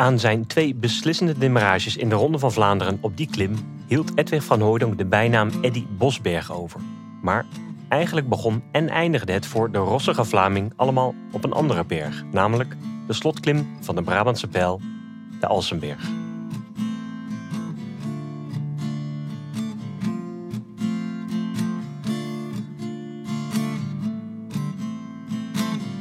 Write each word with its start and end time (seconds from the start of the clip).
Aan 0.00 0.18
zijn 0.18 0.46
twee 0.46 0.74
beslissende 0.74 1.38
demarages 1.38 1.96
in 1.96 2.08
de 2.08 2.14
Ronde 2.14 2.38
van 2.38 2.52
Vlaanderen 2.52 2.98
op 3.00 3.16
die 3.16 3.28
klim 3.30 3.54
hield 3.86 4.18
Edwig 4.18 4.44
van 4.44 4.60
Hooydonk 4.60 4.98
de 4.98 5.04
bijnaam 5.04 5.50
Eddy 5.60 5.86
Bosberg 5.98 6.52
over. 6.52 6.80
Maar 7.22 7.46
eigenlijk 7.88 8.28
begon 8.28 8.62
en 8.72 8.88
eindigde 8.88 9.32
het 9.32 9.46
voor 9.46 9.70
de 9.70 9.78
rossige 9.78 10.24
Vlaming 10.24 10.72
allemaal 10.76 11.14
op 11.32 11.44
een 11.44 11.52
andere 11.52 11.84
berg, 11.84 12.24
namelijk 12.32 12.76
de 13.06 13.12
slotklim 13.12 13.66
van 13.80 13.94
de 13.94 14.02
Brabantse 14.02 14.48
pijl, 14.48 14.80
de 15.40 15.46
Alsenberg. 15.46 16.08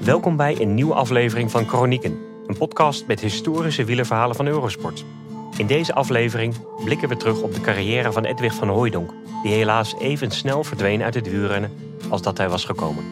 Welkom 0.04 0.36
bij 0.36 0.62
een 0.62 0.74
nieuwe 0.74 0.94
aflevering 0.94 1.52
van 1.52 1.68
Chronieken, 1.68 2.29
podcast 2.60 3.06
met 3.08 3.20
historische 3.20 3.84
wielerverhalen 3.84 4.36
van 4.36 4.48
Eurosport. 4.48 5.06
In 5.58 5.68
deze 5.68 5.94
aflevering 5.94 6.56
blikken 6.84 7.10
we 7.10 7.18
terug 7.18 7.42
op 7.42 7.54
de 7.54 7.62
carrière 7.62 8.12
van 8.12 8.26
Edwig 8.26 8.54
van 8.54 8.68
Hooijdonk, 8.68 9.14
die 9.44 9.54
helaas 9.54 9.96
even 10.00 10.32
snel 10.32 10.64
verdween 10.64 11.04
uit 11.04 11.14
het 11.14 11.30
wielrennen 11.30 11.72
als 12.10 12.22
dat 12.22 12.38
hij 12.38 12.50
was 12.50 12.66
gekomen. 12.66 13.04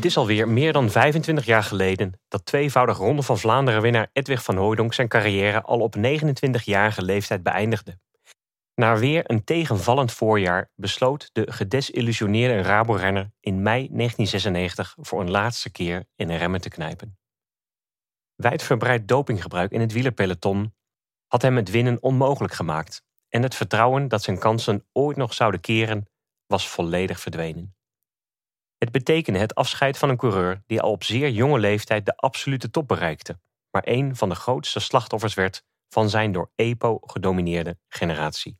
Het 0.00 0.08
is 0.08 0.16
alweer 0.16 0.48
meer 0.48 0.72
dan 0.72 0.90
25 0.90 1.44
jaar 1.44 1.62
geleden 1.62 2.20
dat 2.28 2.46
tweevoudig 2.46 2.96
Ronde 2.96 3.22
van 3.22 3.38
Vlaanderen 3.38 3.82
winnaar 3.82 4.10
Edwig 4.12 4.42
van 4.42 4.56
Hooydonk 4.56 4.94
zijn 4.94 5.08
carrière 5.08 5.62
al 5.62 5.80
op 5.80 5.96
29-jarige 5.96 7.02
leeftijd 7.02 7.42
beëindigde. 7.42 7.98
Na 8.74 8.98
weer 8.98 9.30
een 9.30 9.44
tegenvallend 9.44 10.12
voorjaar 10.12 10.70
besloot 10.74 11.30
de 11.32 11.52
gedesillusioneerde 11.52 12.62
Rabo-renner 12.62 13.30
in 13.40 13.62
mei 13.62 13.88
1996 13.92 14.96
voor 15.00 15.20
een 15.20 15.30
laatste 15.30 15.70
keer 15.70 16.04
in 16.16 16.26
de 16.26 16.36
remmen 16.36 16.60
te 16.60 16.68
knijpen. 16.68 17.18
Wijdverbreid 18.34 19.08
dopinggebruik 19.08 19.70
in 19.70 19.80
het 19.80 19.92
wielerpeloton 19.92 20.74
had 21.26 21.42
hem 21.42 21.56
het 21.56 21.70
winnen 21.70 22.02
onmogelijk 22.02 22.54
gemaakt 22.54 23.02
en 23.28 23.42
het 23.42 23.54
vertrouwen 23.54 24.08
dat 24.08 24.22
zijn 24.22 24.38
kansen 24.38 24.86
ooit 24.92 25.16
nog 25.16 25.34
zouden 25.34 25.60
keren 25.60 26.08
was 26.46 26.68
volledig 26.68 27.20
verdwenen. 27.20 27.74
Het 28.80 28.92
betekende 28.92 29.38
het 29.38 29.54
afscheid 29.54 29.98
van 29.98 30.08
een 30.08 30.16
coureur 30.16 30.62
die 30.66 30.80
al 30.80 30.90
op 30.90 31.04
zeer 31.04 31.30
jonge 31.30 31.58
leeftijd 31.58 32.06
de 32.06 32.16
absolute 32.16 32.70
top 32.70 32.88
bereikte, 32.88 33.40
maar 33.70 33.82
een 33.84 34.16
van 34.16 34.28
de 34.28 34.34
grootste 34.34 34.80
slachtoffers 34.80 35.34
werd 35.34 35.64
van 35.88 36.10
zijn 36.10 36.32
door 36.32 36.50
EPO 36.54 36.98
gedomineerde 37.00 37.78
generatie. 37.88 38.56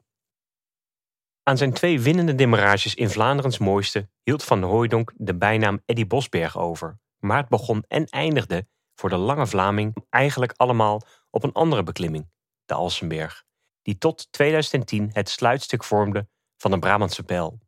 Aan 1.43 1.57
zijn 1.57 1.73
twee 1.73 2.01
winnende 2.01 2.35
demarages 2.35 2.95
in 2.95 3.11
Vlaanderens 3.11 3.59
mooiste 3.59 4.09
hield 4.23 4.45
Van 4.45 4.63
Hooijdonk 4.63 5.13
de 5.17 5.35
bijnaam 5.35 5.83
Eddy 5.85 6.07
Bosberg 6.07 6.59
over, 6.59 6.99
maar 7.19 7.37
het 7.37 7.49
begon 7.49 7.85
en 7.89 8.05
eindigde 8.05 8.67
voor 8.95 9.09
de 9.09 9.17
lange 9.17 9.47
Vlaming 9.47 10.05
eigenlijk 10.11 10.53
allemaal 10.57 11.03
op 11.31 11.45
een 11.45 11.53
andere 11.53 11.83
beklimming, 11.83 12.31
de 12.65 12.75
Alsenberg, 12.75 13.45
die 13.83 13.99
tot 13.99 14.33
2010 14.33 15.11
het 15.13 15.29
sluitstuk 15.29 15.85
vormde 15.85 16.29
van 16.57 16.71
de 16.71 16.79
Brabantse 16.79 17.23
pijl. 17.23 17.61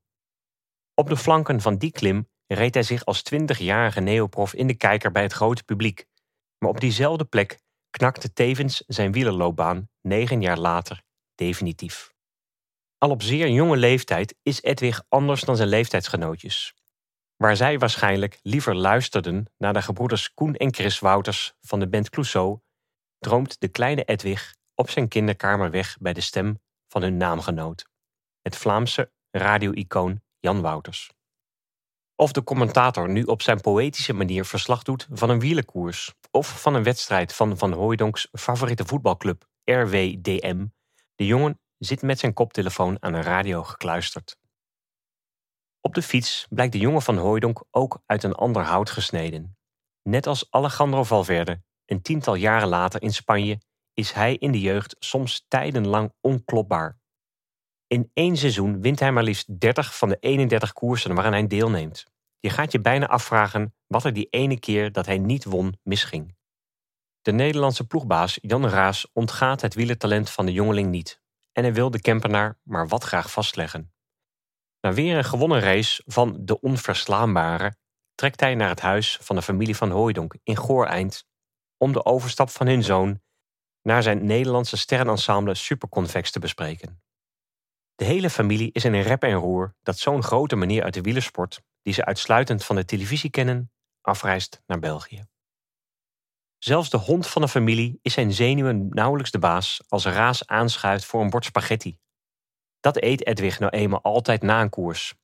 Op 0.94 1.08
de 1.08 1.16
flanken 1.16 1.60
van 1.60 1.76
die 1.76 1.92
klim 1.92 2.30
reed 2.54 2.74
hij 2.74 2.82
zich 2.82 3.04
als 3.04 3.22
20-jarige 3.34 4.00
neoprof 4.00 4.54
in 4.54 4.66
de 4.66 4.74
kijker 4.74 5.12
bij 5.12 5.22
het 5.22 5.32
grote 5.32 5.64
publiek. 5.64 6.06
Maar 6.58 6.70
op 6.70 6.80
diezelfde 6.80 7.24
plek 7.24 7.58
knakte 7.90 8.32
tevens 8.32 8.82
zijn 8.86 9.12
wielerloopbaan 9.12 9.88
negen 10.00 10.40
jaar 10.40 10.58
later 10.58 11.02
definitief. 11.34 12.12
Al 12.98 13.10
op 13.10 13.22
zeer 13.22 13.48
jonge 13.48 13.76
leeftijd 13.76 14.34
is 14.42 14.62
Edwig 14.62 15.02
anders 15.08 15.40
dan 15.40 15.56
zijn 15.56 15.68
leeftijdsgenootjes. 15.68 16.74
Waar 17.36 17.56
zij 17.56 17.78
waarschijnlijk 17.78 18.38
liever 18.42 18.76
luisterden 18.76 19.46
naar 19.58 19.72
de 19.72 19.82
gebroeders 19.82 20.34
Koen 20.34 20.54
en 20.54 20.74
Chris 20.74 20.98
Wouters 20.98 21.54
van 21.60 21.80
de 21.80 21.88
band 21.88 22.10
Clouseau, 22.10 22.60
droomt 23.18 23.60
de 23.60 23.68
kleine 23.68 24.04
Edwig 24.04 24.56
op 24.74 24.90
zijn 24.90 25.08
kinderkamer 25.08 25.70
weg 25.70 25.96
bij 26.00 26.12
de 26.12 26.20
stem 26.20 26.60
van 26.88 27.02
hun 27.02 27.16
naamgenoot, 27.16 27.84
het 28.40 28.56
Vlaamse 28.56 29.12
radio-icoon 29.30 30.22
Jan 30.38 30.60
Wouters. 30.60 31.10
Of 32.22 32.32
de 32.32 32.44
commentator 32.44 33.08
nu 33.08 33.22
op 33.22 33.42
zijn 33.42 33.60
poëtische 33.60 34.12
manier 34.12 34.44
verslag 34.44 34.82
doet 34.82 35.06
van 35.10 35.30
een 35.30 35.40
wielenkoers 35.40 36.14
of 36.30 36.60
van 36.60 36.74
een 36.74 36.82
wedstrijd 36.82 37.32
van 37.32 37.58
Van 37.58 37.72
Hooijdonks 37.72 38.28
favoriete 38.32 38.84
voetbalclub 38.84 39.44
RWDM. 39.64 40.66
De 41.14 41.26
jongen 41.26 41.60
zit 41.78 42.02
met 42.02 42.18
zijn 42.18 42.32
koptelefoon 42.32 42.96
aan 43.00 43.14
een 43.14 43.22
radio 43.22 43.62
gekluisterd. 43.62 44.36
Op 45.80 45.94
de 45.94 46.02
fiets 46.02 46.46
blijkt 46.50 46.72
de 46.72 46.78
jongen 46.78 47.02
van 47.02 47.16
Hooijdonk 47.16 47.64
ook 47.70 48.02
uit 48.06 48.22
een 48.22 48.34
ander 48.34 48.62
hout 48.62 48.90
gesneden. 48.90 49.56
Net 50.02 50.26
als 50.26 50.46
Alejandro 50.50 51.04
Valverde, 51.04 51.62
een 51.86 52.02
tiental 52.02 52.34
jaren 52.34 52.68
later 52.68 53.02
in 53.02 53.12
Spanje, 53.12 53.60
is 53.94 54.12
hij 54.12 54.36
in 54.36 54.52
de 54.52 54.60
jeugd 54.60 54.96
soms 54.98 55.44
tijdenlang 55.48 56.12
onklopbaar. 56.20 57.00
In 57.86 58.10
één 58.14 58.36
seizoen 58.36 58.80
wint 58.80 59.00
hij 59.00 59.12
maar 59.12 59.22
liefst 59.22 59.60
30 59.60 59.96
van 59.96 60.08
de 60.08 60.16
31 60.20 60.72
koersen 60.72 61.14
waaraan 61.14 61.32
hij 61.32 61.46
deelneemt. 61.46 62.10
Je 62.42 62.50
gaat 62.50 62.72
je 62.72 62.80
bijna 62.80 63.06
afvragen 63.06 63.74
wat 63.86 64.04
er 64.04 64.12
die 64.12 64.26
ene 64.30 64.58
keer 64.58 64.92
dat 64.92 65.06
hij 65.06 65.18
niet 65.18 65.44
won 65.44 65.78
misging. 65.82 66.36
De 67.20 67.32
Nederlandse 67.32 67.86
ploegbaas 67.86 68.38
Jan 68.40 68.68
Raas 68.68 69.10
ontgaat 69.12 69.60
het 69.60 69.74
wielertalent 69.74 70.30
van 70.30 70.46
de 70.46 70.52
jongeling 70.52 70.90
niet. 70.90 71.20
En 71.52 71.62
hij 71.62 71.74
wil 71.74 71.90
de 71.90 72.00
Kempenaar 72.00 72.58
maar 72.62 72.88
wat 72.88 73.04
graag 73.04 73.30
vastleggen. 73.30 73.92
Na 74.80 74.92
weer 74.92 75.16
een 75.16 75.24
gewonnen 75.24 75.60
race 75.60 76.02
van 76.06 76.36
de 76.40 76.60
onverslaanbare 76.60 77.76
trekt 78.14 78.40
hij 78.40 78.54
naar 78.54 78.68
het 78.68 78.80
huis 78.80 79.18
van 79.20 79.36
de 79.36 79.42
familie 79.42 79.76
van 79.76 79.90
Hooijdonk 79.90 80.36
in 80.42 80.56
Gooreind 80.56 81.26
om 81.76 81.92
de 81.92 82.04
overstap 82.04 82.50
van 82.50 82.66
hun 82.66 82.82
zoon 82.82 83.20
naar 83.82 84.02
zijn 84.02 84.24
Nederlandse 84.26 84.76
sterrenensemble 84.76 85.54
Superconvex 85.54 86.30
te 86.30 86.38
bespreken. 86.38 87.02
De 88.02 88.08
hele 88.08 88.30
familie 88.30 88.72
is 88.72 88.84
in 88.84 88.94
een 88.94 89.02
rep 89.02 89.22
en 89.22 89.34
roer 89.34 89.74
dat 89.82 89.98
zo'n 89.98 90.22
grote 90.22 90.56
meneer 90.56 90.82
uit 90.82 90.94
de 90.94 91.00
wielersport, 91.00 91.62
die 91.82 91.94
ze 91.94 92.04
uitsluitend 92.04 92.64
van 92.64 92.76
de 92.76 92.84
televisie 92.84 93.30
kennen, 93.30 93.72
afreist 94.00 94.62
naar 94.66 94.78
België. 94.78 95.26
Zelfs 96.58 96.90
de 96.90 96.96
hond 96.96 97.26
van 97.26 97.42
de 97.42 97.48
familie 97.48 97.98
is 98.00 98.12
zijn 98.12 98.32
zenuwen 98.32 98.88
nauwelijks 98.88 99.30
de 99.30 99.38
baas 99.38 99.82
als 99.88 100.04
Raas 100.04 100.46
aanschuift 100.46 101.04
voor 101.04 101.20
een 101.20 101.30
bord 101.30 101.44
spaghetti. 101.44 101.98
Dat 102.80 103.02
eet 103.02 103.26
Edwig 103.26 103.58
nou 103.58 103.72
eenmaal 103.72 104.02
altijd 104.02 104.42
na 104.42 104.60
een 104.60 104.70
koers. 104.70 105.14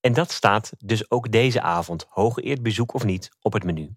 En 0.00 0.12
dat 0.12 0.30
staat 0.30 0.72
dus 0.78 1.10
ook 1.10 1.30
deze 1.30 1.60
avond, 1.60 2.06
hooggeëerd 2.08 2.62
bezoek 2.62 2.94
of 2.94 3.04
niet, 3.04 3.30
op 3.40 3.52
het 3.52 3.64
menu. 3.64 3.96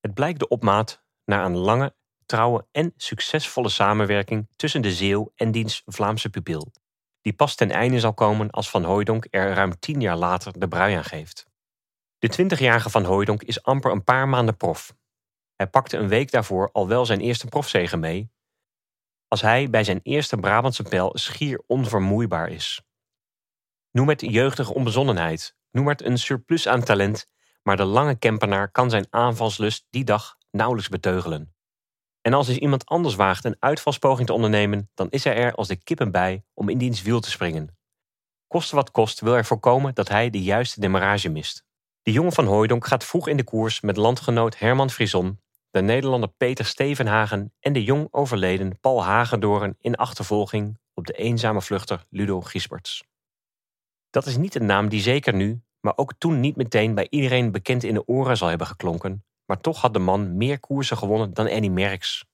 Het 0.00 0.14
blijkt 0.14 0.38
de 0.38 0.48
opmaat 0.48 1.04
naar 1.24 1.44
een 1.44 1.56
lange, 1.56 1.94
trouwe 2.26 2.66
en 2.70 2.92
succesvolle 2.96 3.68
samenwerking 3.68 4.48
tussen 4.56 4.82
de 4.82 4.92
Zeeuw 4.92 5.32
en 5.34 5.50
diens 5.50 5.82
Vlaamse 5.86 6.30
pupil 6.30 6.72
die 7.20 7.32
pas 7.32 7.54
ten 7.54 7.70
einde 7.70 8.00
zal 8.00 8.14
komen 8.14 8.50
als 8.50 8.70
Van 8.70 8.84
Hooijdonk 8.84 9.26
er 9.30 9.52
ruim 9.54 9.78
tien 9.78 10.00
jaar 10.00 10.16
later 10.16 10.58
de 10.58 10.68
brui 10.68 10.94
aan 10.94 11.04
geeft. 11.04 11.46
De 12.18 12.32
20-jarige 12.42 12.90
Van 12.90 13.04
Hooijdonk 13.04 13.42
is 13.42 13.62
amper 13.62 13.90
een 13.90 14.04
paar 14.04 14.28
maanden 14.28 14.56
prof. 14.56 14.94
Hij 15.56 15.66
pakte 15.66 15.96
een 15.96 16.08
week 16.08 16.30
daarvoor 16.30 16.70
al 16.72 16.88
wel 16.88 17.06
zijn 17.06 17.20
eerste 17.20 17.46
profzegen 17.46 18.00
mee, 18.00 18.30
als 19.28 19.40
hij 19.40 19.70
bij 19.70 19.84
zijn 19.84 20.00
eerste 20.02 20.36
Brabantse 20.36 20.82
pijl 20.82 21.10
schier 21.14 21.62
onvermoeibaar 21.66 22.48
is. 22.48 22.82
Noem 23.90 24.08
het 24.08 24.20
jeugdige 24.20 24.74
onbezonnenheid, 24.74 25.56
noem 25.70 25.88
het 25.88 26.02
een 26.02 26.18
surplus 26.18 26.68
aan 26.68 26.84
talent, 26.84 27.26
maar 27.62 27.76
de 27.76 27.84
lange 27.84 28.18
Kempenaar 28.18 28.70
kan 28.70 28.90
zijn 28.90 29.06
aanvalslust 29.10 29.86
die 29.90 30.04
dag 30.04 30.36
nauwelijks 30.50 30.88
beteugelen. 30.88 31.54
En 32.20 32.34
als 32.34 32.46
dus 32.46 32.56
iemand 32.56 32.86
anders 32.86 33.14
waagt 33.14 33.44
een 33.44 33.56
uitvalspoging 33.58 34.26
te 34.26 34.32
ondernemen, 34.32 34.90
dan 34.94 35.10
is 35.10 35.24
hij 35.24 35.36
er 35.36 35.54
als 35.54 35.68
de 35.68 35.76
kippen 35.76 36.10
bij 36.10 36.44
om 36.54 36.68
in 36.68 36.78
diens 36.78 37.02
wiel 37.02 37.20
te 37.20 37.30
springen. 37.30 37.76
Koste 38.46 38.74
wat 38.76 38.90
kost 38.90 39.20
wil 39.20 39.32
hij 39.32 39.44
voorkomen 39.44 39.94
dat 39.94 40.08
hij 40.08 40.30
de 40.30 40.42
juiste 40.42 40.80
demarrage 40.80 41.28
mist. 41.28 41.64
De 42.02 42.12
jongen 42.12 42.32
van 42.32 42.46
Hooijdonk 42.46 42.86
gaat 42.86 43.04
vroeg 43.04 43.28
in 43.28 43.36
de 43.36 43.44
koers 43.44 43.80
met 43.80 43.96
landgenoot 43.96 44.58
Herman 44.58 44.90
Frison, 44.90 45.40
de 45.70 45.80
Nederlander 45.80 46.28
Peter 46.28 46.64
Stevenhagen 46.64 47.52
en 47.60 47.72
de 47.72 47.84
jong 47.84 48.08
overleden 48.10 48.80
Paul 48.80 49.04
Hagendoren 49.04 49.76
in 49.80 49.96
achtervolging 49.96 50.78
op 50.94 51.06
de 51.06 51.12
eenzame 51.12 51.62
vluchter 51.62 52.06
Ludo 52.10 52.40
Giesberts. 52.40 53.04
Dat 54.10 54.26
is 54.26 54.36
niet 54.36 54.54
een 54.54 54.66
naam 54.66 54.88
die 54.88 55.00
zeker 55.00 55.34
nu, 55.34 55.62
maar 55.80 55.96
ook 55.96 56.12
toen 56.18 56.40
niet 56.40 56.56
meteen 56.56 56.94
bij 56.94 57.06
iedereen 57.10 57.50
bekend 57.50 57.84
in 57.84 57.94
de 57.94 58.06
oren 58.06 58.36
zal 58.36 58.48
hebben 58.48 58.66
geklonken, 58.66 59.24
maar 59.48 59.60
toch 59.60 59.80
had 59.80 59.92
de 59.92 59.98
man 59.98 60.36
meer 60.36 60.60
koersen 60.60 60.96
gewonnen 60.96 61.34
dan 61.34 61.50
Annie 61.50 61.70
Merckx. 61.70 62.24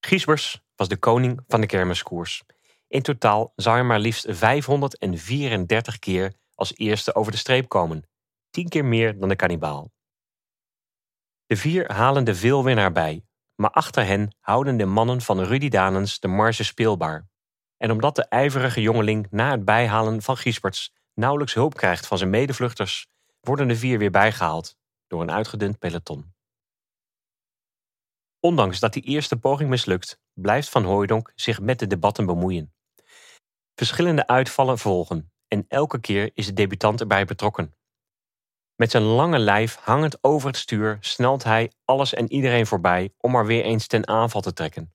Giesbers 0.00 0.60
was 0.74 0.88
de 0.88 0.96
koning 0.96 1.40
van 1.46 1.60
de 1.60 1.66
kermiskoers. 1.66 2.42
In 2.88 3.02
totaal 3.02 3.52
zou 3.54 3.76
hij 3.76 3.84
maar 3.84 3.98
liefst 3.98 4.26
534 4.28 5.98
keer 5.98 6.34
als 6.54 6.76
eerste 6.76 7.14
over 7.14 7.32
de 7.32 7.38
streep 7.38 7.68
komen. 7.68 8.08
Tien 8.50 8.68
keer 8.68 8.84
meer 8.84 9.18
dan 9.18 9.28
de 9.28 9.36
kannibaal. 9.36 9.90
De 11.46 11.56
vier 11.56 11.92
halen 11.92 12.24
de 12.24 12.34
veelwinnaar 12.34 12.92
bij, 12.92 13.24
maar 13.54 13.70
achter 13.70 14.04
hen 14.04 14.36
houden 14.40 14.76
de 14.76 14.86
mannen 14.86 15.20
van 15.20 15.40
Rudy 15.40 15.68
Danens 15.68 16.18
de 16.18 16.28
marge 16.28 16.64
speelbaar. 16.64 17.28
En 17.76 17.90
omdat 17.90 18.16
de 18.16 18.28
ijverige 18.28 18.80
jongeling 18.80 19.26
na 19.30 19.50
het 19.50 19.64
bijhalen 19.64 20.22
van 20.22 20.36
Giesberts 20.36 20.92
nauwelijks 21.14 21.54
hulp 21.54 21.74
krijgt 21.74 22.06
van 22.06 22.18
zijn 22.18 22.30
medevluchters, 22.30 23.08
worden 23.40 23.68
de 23.68 23.76
vier 23.76 23.98
weer 23.98 24.10
bijgehaald 24.10 24.76
door 25.06 25.20
een 25.20 25.30
uitgedund 25.30 25.78
peloton. 25.78 26.34
Ondanks 28.40 28.80
dat 28.80 28.92
die 28.92 29.02
eerste 29.02 29.36
poging 29.36 29.70
mislukt, 29.70 30.20
blijft 30.32 30.68
Van 30.68 30.84
Hooijdonk 30.84 31.32
zich 31.34 31.60
met 31.60 31.78
de 31.78 31.86
debatten 31.86 32.26
bemoeien. 32.26 32.74
Verschillende 33.74 34.26
uitvallen 34.26 34.78
volgen 34.78 35.32
en 35.48 35.64
elke 35.68 36.00
keer 36.00 36.30
is 36.34 36.46
de 36.46 36.52
debutant 36.52 37.00
erbij 37.00 37.24
betrokken. 37.24 37.74
Met 38.74 38.90
zijn 38.90 39.02
lange 39.02 39.38
lijf 39.38 39.76
hangend 39.76 40.24
over 40.24 40.48
het 40.48 40.56
stuur 40.56 40.96
snelt 41.00 41.44
hij 41.44 41.72
alles 41.84 42.14
en 42.14 42.32
iedereen 42.32 42.66
voorbij 42.66 43.14
om 43.18 43.30
maar 43.30 43.46
weer 43.46 43.64
eens 43.64 43.86
ten 43.86 44.08
aanval 44.08 44.40
te 44.40 44.52
trekken. 44.52 44.94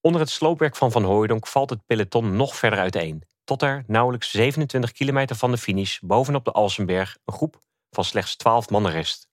Onder 0.00 0.20
het 0.20 0.30
sloopwerk 0.30 0.76
van 0.76 0.90
Van 0.90 1.02
Hooijdonk 1.02 1.46
valt 1.46 1.70
het 1.70 1.86
peloton 1.86 2.36
nog 2.36 2.56
verder 2.56 2.78
uiteen, 2.78 3.22
tot 3.44 3.62
er 3.62 3.84
nauwelijks 3.86 4.30
27 4.30 4.92
kilometer 4.92 5.36
van 5.36 5.50
de 5.50 5.58
finish 5.58 5.98
bovenop 5.98 6.44
de 6.44 6.52
Alsenberg 6.52 7.18
een 7.24 7.34
groep 7.34 7.60
van 7.94 8.04
slechts 8.04 8.36
12 8.36 8.70
mannen 8.70 8.92
rest. 8.92 9.28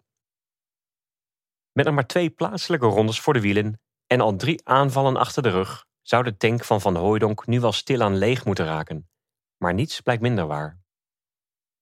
Met 1.72 1.86
nog 1.86 1.94
maar 1.94 2.08
twee 2.08 2.30
plaatselijke 2.30 2.86
rondes 2.86 3.20
voor 3.20 3.34
de 3.34 3.42
wielen 3.42 3.82
en 4.08 4.22
al 4.22 4.36
drie 4.36 4.68
aanvallen 4.68 5.16
achter 5.16 5.44
de 5.44 5.50
rug 5.50 5.88
zou 6.02 6.24
de 6.24 6.38
tank 6.38 6.64
van 6.64 6.82
Van 6.82 6.96
Hooijdonk 6.96 7.48
nu 7.48 7.60
wel 7.60 7.72
stilaan 7.72 8.18
leeg 8.18 8.46
moeten 8.46 8.66
raken. 8.66 9.10
Maar 9.58 9.74
niets 9.74 10.02
blijkt 10.02 10.22
minder 10.22 10.48
waar. 10.48 10.80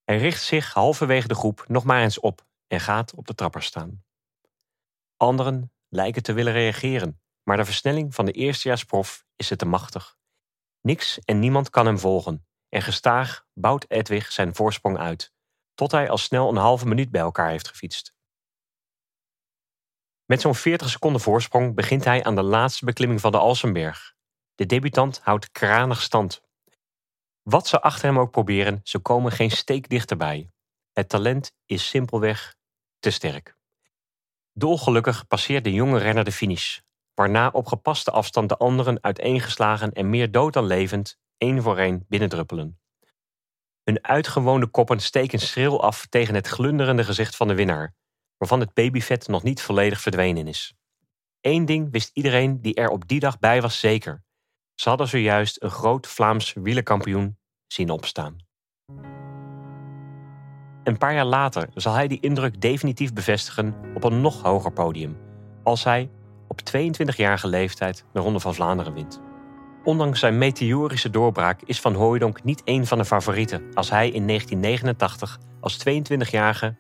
Hij 0.04 0.18
richt 0.18 0.44
zich 0.44 0.74
halverwege 0.74 1.28
de 1.28 1.36
groep 1.36 1.68
nog 1.68 1.84
maar 1.84 2.02
eens 2.02 2.20
op 2.20 2.46
en 2.68 2.80
gaat 2.80 3.14
op 3.14 3.28
de 3.28 3.36
trapper 3.36 3.64
staan. 3.64 4.04
Anderen 5.18 5.72
lijken 5.88 6.24
te 6.24 6.34
willen 6.34 6.54
reageren, 6.54 7.22
maar 7.44 7.58
de 7.58 7.66
versnelling 7.66 8.16
van 8.16 8.26
de 8.26 8.32
eerstejaarsprof 8.32 9.26
is 9.36 9.52
te 9.56 9.66
machtig. 9.66 10.18
Niks 10.82 11.20
en 11.20 11.40
niemand 11.40 11.70
kan 11.70 11.86
hem 11.86 12.00
volgen 12.00 12.48
en 12.70 12.82
gestaag 12.82 13.46
bouwt 13.54 13.86
Edwig 13.88 14.32
zijn 14.32 14.56
voorsprong 14.56 14.98
uit, 14.98 15.34
tot 15.78 15.92
hij 15.92 16.10
al 16.10 16.18
snel 16.18 16.50
een 16.50 16.56
halve 16.56 16.88
minuut 16.88 17.12
bij 17.12 17.22
elkaar 17.22 17.50
heeft 17.50 17.68
gefietst. 17.68 18.14
Met 20.26 20.42
zo'n 20.42 20.56
40 20.56 20.90
seconden 20.90 21.22
voorsprong 21.22 21.76
begint 21.76 22.04
hij 22.04 22.24
aan 22.24 22.36
de 22.36 22.44
laatste 22.44 22.86
beklimming 22.86 23.22
van 23.22 23.32
de 23.32 23.38
Alsenberg. 23.38 24.14
De 24.56 24.66
debutant 24.66 25.20
houdt 25.24 25.52
kranig 25.52 26.02
stand. 26.02 26.42
Wat 27.42 27.68
ze 27.68 27.82
achter 27.82 28.06
hem 28.06 28.20
ook 28.20 28.32
proberen, 28.32 28.80
ze 28.84 29.00
komen 29.00 29.32
geen 29.32 29.52
steek 29.52 29.90
dichterbij. 29.90 30.52
Het 30.92 31.10
talent 31.10 31.54
is 31.66 31.90
simpelweg 31.90 32.56
te 33.00 33.10
sterk. 33.10 33.58
Dolgelukkig 34.54 35.28
passeert 35.28 35.64
de 35.64 35.74
jonge 35.74 35.98
renner 35.98 36.24
de 36.24 36.32
finish, 36.32 36.80
waarna 37.14 37.50
op 37.50 37.66
gepaste 37.66 38.12
afstand 38.12 38.50
de 38.50 38.58
anderen 38.58 39.04
uiteengeslagen 39.04 39.92
en 39.94 40.10
meer 40.10 40.32
dood 40.32 40.54
dan 40.54 40.66
levend, 40.66 41.18
één 41.38 41.62
voor 41.62 41.78
één 41.78 42.06
binnendruppelen. 42.08 42.80
Hun 43.88 44.04
uitgewoonde 44.04 44.68
koppen 44.68 45.00
steken 45.00 45.40
schril 45.40 45.84
af 45.84 46.06
tegen 46.06 46.36
het 46.36 46.48
glunderende 46.48 47.04
gezicht 47.04 47.36
van 47.36 47.48
de 47.48 47.56
winnaar, 47.56 47.94
waarvan 48.38 48.60
het 48.60 48.74
babyvet 48.74 49.28
nog 49.28 49.44
niet 49.44 49.62
volledig 49.62 50.02
verdwenen 50.02 50.48
is. 50.48 50.74
Eén 51.42 51.66
ding 51.66 51.92
wist 51.92 52.10
iedereen 52.14 52.62
die 52.62 52.76
er 52.76 52.90
op 52.90 53.08
die 53.08 53.20
dag 53.20 53.40
bij 53.40 53.62
was 53.62 53.80
zeker. 53.80 54.24
Ze 54.76 54.90
hadden 54.90 55.08
zojuist 55.08 55.64
een 55.64 55.70
groot 55.70 56.08
Vlaams 56.08 56.54
wielerkampioen 56.54 57.38
zien 57.68 57.90
opstaan. 57.90 58.38
Een 60.84 60.98
paar 60.98 61.14
jaar 61.14 61.26
later 61.26 61.70
zal 61.74 61.94
hij 61.94 62.08
die 62.08 62.20
indruk 62.20 62.62
definitief 62.62 63.14
bevestigen 63.14 63.76
op 63.94 64.04
een 64.04 64.22
nog 64.22 64.42
hoger 64.42 64.72
podium, 64.72 65.18
als 65.64 65.84
hij 65.84 66.10
op 66.48 66.60
22-jarige 66.60 67.48
leeftijd 67.48 68.06
de 68.14 68.20
Ronde 68.20 68.40
van 68.40 68.54
Vlaanderen 68.54 68.94
wint. 68.94 69.27
Ondanks 69.88 70.20
zijn 70.20 70.38
meteorische 70.38 71.10
doorbraak 71.10 71.62
is 71.66 71.82
Van 71.82 71.94
Hooijdonk 71.94 72.44
niet 72.44 72.64
één 72.64 72.86
van 72.86 72.98
de 72.98 73.06
favorieten 73.06 73.62
als 73.74 73.90
hij 73.90 74.10
in 74.10 74.28
1989 74.28 75.40
als 75.60 75.78
22-jarige 75.90 76.76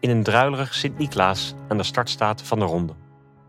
in 0.00 0.10
een 0.10 0.22
druilerig 0.22 0.74
Sint-Niklaas 0.74 1.54
aan 1.68 1.76
de 1.76 1.82
start 1.82 2.10
staat 2.10 2.42
van 2.42 2.58
de 2.58 2.64
ronde. 2.64 2.92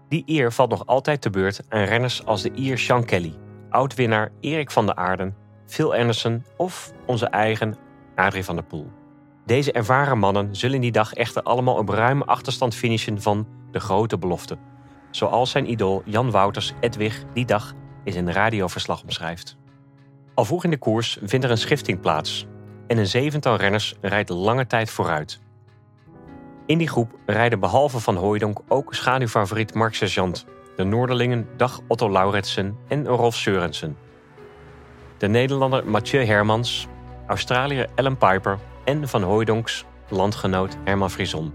Die 0.09 0.23
eer 0.25 0.51
valt 0.51 0.69
nog 0.69 0.85
altijd 0.85 1.21
te 1.21 1.29
beurt 1.29 1.61
aan 1.69 1.83
renners 1.83 2.25
als 2.25 2.41
de 2.41 2.51
Ier 2.53 2.77
Sean 2.77 3.05
Kelly, 3.05 3.33
oud-winnaar 3.69 4.31
Erik 4.39 4.71
van 4.71 4.85
der 4.85 4.95
Aarden, 4.95 5.35
Phil 5.65 5.95
Anderson 5.95 6.43
of 6.57 6.91
onze 7.05 7.25
eigen 7.25 7.75
Adrie 8.15 8.43
van 8.43 8.55
der 8.55 8.65
Poel. 8.65 8.91
Deze 9.45 9.71
ervaren 9.71 10.17
mannen 10.17 10.55
zullen 10.55 10.81
die 10.81 10.91
dag 10.91 11.13
echter 11.13 11.43
allemaal 11.43 11.75
op 11.75 11.89
ruime 11.89 12.25
achterstand 12.25 12.75
finishen 12.75 13.21
van 13.21 13.47
de 13.71 13.79
grote 13.79 14.17
belofte. 14.17 14.57
Zoals 15.09 15.51
zijn 15.51 15.69
idool 15.69 16.01
Jan 16.05 16.31
Wouters 16.31 16.73
Edwig 16.79 17.23
die 17.33 17.45
dag 17.45 17.73
in 18.03 18.12
zijn 18.12 18.33
radioverslag 18.33 19.01
omschrijft. 19.01 19.57
Al 20.33 20.45
vroeg 20.45 20.63
in 20.63 20.69
de 20.69 20.77
koers 20.77 21.18
vindt 21.24 21.45
er 21.45 21.51
een 21.51 21.57
schifting 21.57 22.00
plaats 22.00 22.45
en 22.88 22.98
een 22.98 23.07
zevental 23.07 23.56
renners 23.56 23.95
rijdt 24.01 24.30
lange 24.30 24.68
tijd 24.68 24.89
vooruit. 24.89 25.39
In 26.65 26.77
die 26.77 26.88
groep 26.88 27.15
rijden 27.25 27.59
behalve 27.59 28.00
Van 28.00 28.15
Hooijdonk 28.15 28.59
ook 28.68 28.94
schaduwfavoriet 28.94 29.74
Mark 29.74 29.95
Sergeant, 29.95 30.45
de 30.75 30.83
Noorderlingen 30.83 31.48
Dag 31.57 31.80
Otto 31.88 32.12
Lauritsen 32.12 32.77
en 32.88 33.07
Rolf 33.07 33.36
Seurensen. 33.36 33.98
De 35.18 35.27
Nederlander 35.27 35.88
Mathieu 35.88 36.24
Hermans, 36.24 36.88
Australiër 37.27 37.88
Ellen 37.95 38.18
Piper 38.18 38.59
en 38.83 39.07
Van 39.07 39.24
Hooijdonks 39.24 39.86
landgenoot 40.09 40.77
Herman 40.83 41.12
Frison, 41.12 41.54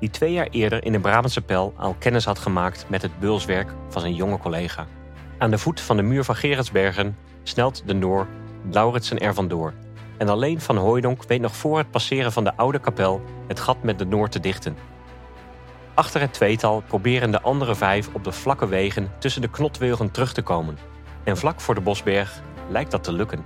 die 0.00 0.10
twee 0.10 0.32
jaar 0.32 0.48
eerder 0.50 0.84
in 0.84 0.92
de 0.92 1.00
Brabantse 1.00 1.40
Pel 1.40 1.74
al 1.76 1.96
kennis 1.98 2.24
had 2.24 2.38
gemaakt 2.38 2.84
met 2.88 3.02
het 3.02 3.18
beulswerk 3.18 3.74
van 3.88 4.00
zijn 4.00 4.14
jonge 4.14 4.38
collega. 4.38 4.86
Aan 5.40 5.50
de 5.50 5.58
voet 5.58 5.80
van 5.80 5.96
de 5.96 6.02
muur 6.02 6.24
van 6.24 6.36
Gerardsbergen 6.36 7.16
snelt 7.42 7.82
de 7.86 7.94
Noor 7.94 8.26
Lauritsen 8.70 9.18
er 9.18 9.34
vandoor 9.34 9.72
en 10.18 10.28
alleen 10.28 10.60
Van 10.60 10.76
Hooijdonk 10.76 11.24
weet 11.24 11.40
nog 11.40 11.56
voor 11.56 11.78
het 11.78 11.90
passeren 11.90 12.32
van 12.32 12.44
de 12.44 12.56
oude 12.56 12.78
kapel 12.78 13.22
het 13.46 13.60
gat 13.60 13.82
met 13.82 13.98
de 13.98 14.06
Noord 14.06 14.32
te 14.32 14.40
dichten. 14.40 14.76
Achter 15.94 16.20
het 16.20 16.32
tweetal 16.32 16.82
proberen 16.86 17.30
de 17.30 17.40
andere 17.40 17.74
vijf 17.74 18.08
op 18.12 18.24
de 18.24 18.32
vlakke 18.32 18.68
wegen 18.68 19.10
tussen 19.18 19.42
de 19.42 19.50
knotwilgen 19.50 20.10
terug 20.10 20.32
te 20.32 20.42
komen. 20.42 20.78
En 21.24 21.36
vlak 21.36 21.60
voor 21.60 21.74
de 21.74 21.80
Bosberg 21.80 22.42
lijkt 22.68 22.90
dat 22.90 23.04
te 23.04 23.12
lukken. 23.12 23.44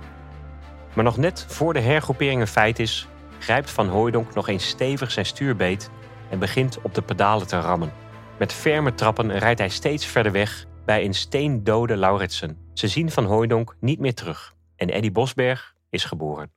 Maar 0.93 1.03
nog 1.03 1.17
net 1.17 1.45
voor 1.47 1.73
de 1.73 1.79
hergroepering 1.79 2.41
een 2.41 2.47
feit 2.47 2.79
is, 2.79 3.07
grijpt 3.39 3.71
Van 3.71 3.87
Hooijdonk 3.87 4.33
nog 4.33 4.47
eens 4.47 4.67
stevig 4.67 5.11
zijn 5.11 5.25
stuurbeet 5.25 5.89
en 6.29 6.39
begint 6.39 6.81
op 6.81 6.93
de 6.93 7.01
pedalen 7.01 7.47
te 7.47 7.59
rammen. 7.59 7.93
Met 8.37 8.53
ferme 8.53 8.93
trappen 8.93 9.37
rijdt 9.37 9.59
hij 9.59 9.69
steeds 9.69 10.05
verder 10.05 10.31
weg 10.31 10.65
bij 10.85 11.05
een 11.05 11.13
steendode 11.13 11.97
Lauritsen. 11.97 12.69
Ze 12.73 12.87
zien 12.87 13.11
Van 13.11 13.25
Hooijdonk 13.25 13.75
niet 13.79 13.99
meer 13.99 14.13
terug 14.13 14.55
en 14.75 14.89
Eddy 14.89 15.11
Bosberg 15.11 15.75
is 15.89 16.03
geboren. 16.03 16.53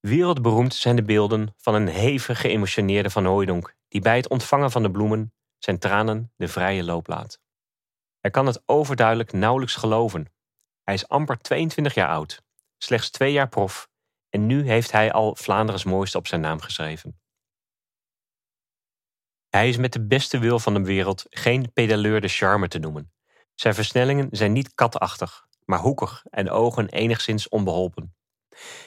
Wereldberoemd 0.00 0.74
zijn 0.74 0.96
de 0.96 1.02
beelden 1.02 1.54
van 1.56 1.74
een 1.74 1.88
hevig 1.88 2.40
geëmotioneerde 2.40 3.10
Van 3.10 3.24
Hooijdonk 3.24 3.74
die 3.88 4.00
bij 4.00 4.16
het 4.16 4.28
ontvangen 4.28 4.70
van 4.70 4.82
de 4.82 4.90
bloemen 4.90 5.32
zijn 5.58 5.78
tranen 5.78 6.32
de 6.36 6.48
vrije 6.48 6.84
loop 6.84 7.06
laat. 7.06 7.40
Hij 8.20 8.30
kan 8.30 8.46
het 8.46 8.62
overduidelijk 8.66 9.32
nauwelijks 9.32 9.74
geloven. 9.74 10.32
Hij 10.82 10.94
is 10.94 11.08
amper 11.08 11.38
22 11.38 11.94
jaar 11.94 12.08
oud, 12.08 12.42
slechts 12.78 13.10
twee 13.10 13.32
jaar 13.32 13.48
prof 13.48 13.88
en 14.28 14.46
nu 14.46 14.68
heeft 14.68 14.92
hij 14.92 15.12
al 15.12 15.36
Vlaanderen's 15.36 15.84
mooiste 15.84 16.18
op 16.18 16.26
zijn 16.26 16.40
naam 16.40 16.60
geschreven. 16.60 17.20
Hij 19.48 19.68
is 19.68 19.76
met 19.76 19.92
de 19.92 20.06
beste 20.06 20.38
wil 20.38 20.58
van 20.58 20.74
de 20.74 20.82
wereld 20.82 21.24
geen 21.30 21.72
pedaleur 21.72 22.20
de 22.20 22.28
charme 22.28 22.68
te 22.68 22.78
noemen. 22.78 23.10
Zijn 23.56 23.74
versnellingen 23.74 24.28
zijn 24.30 24.52
niet 24.52 24.74
katachtig, 24.74 25.46
maar 25.64 25.78
hoekig 25.78 26.24
en 26.30 26.50
ogen 26.50 26.88
enigszins 26.88 27.48
onbeholpen. 27.48 28.14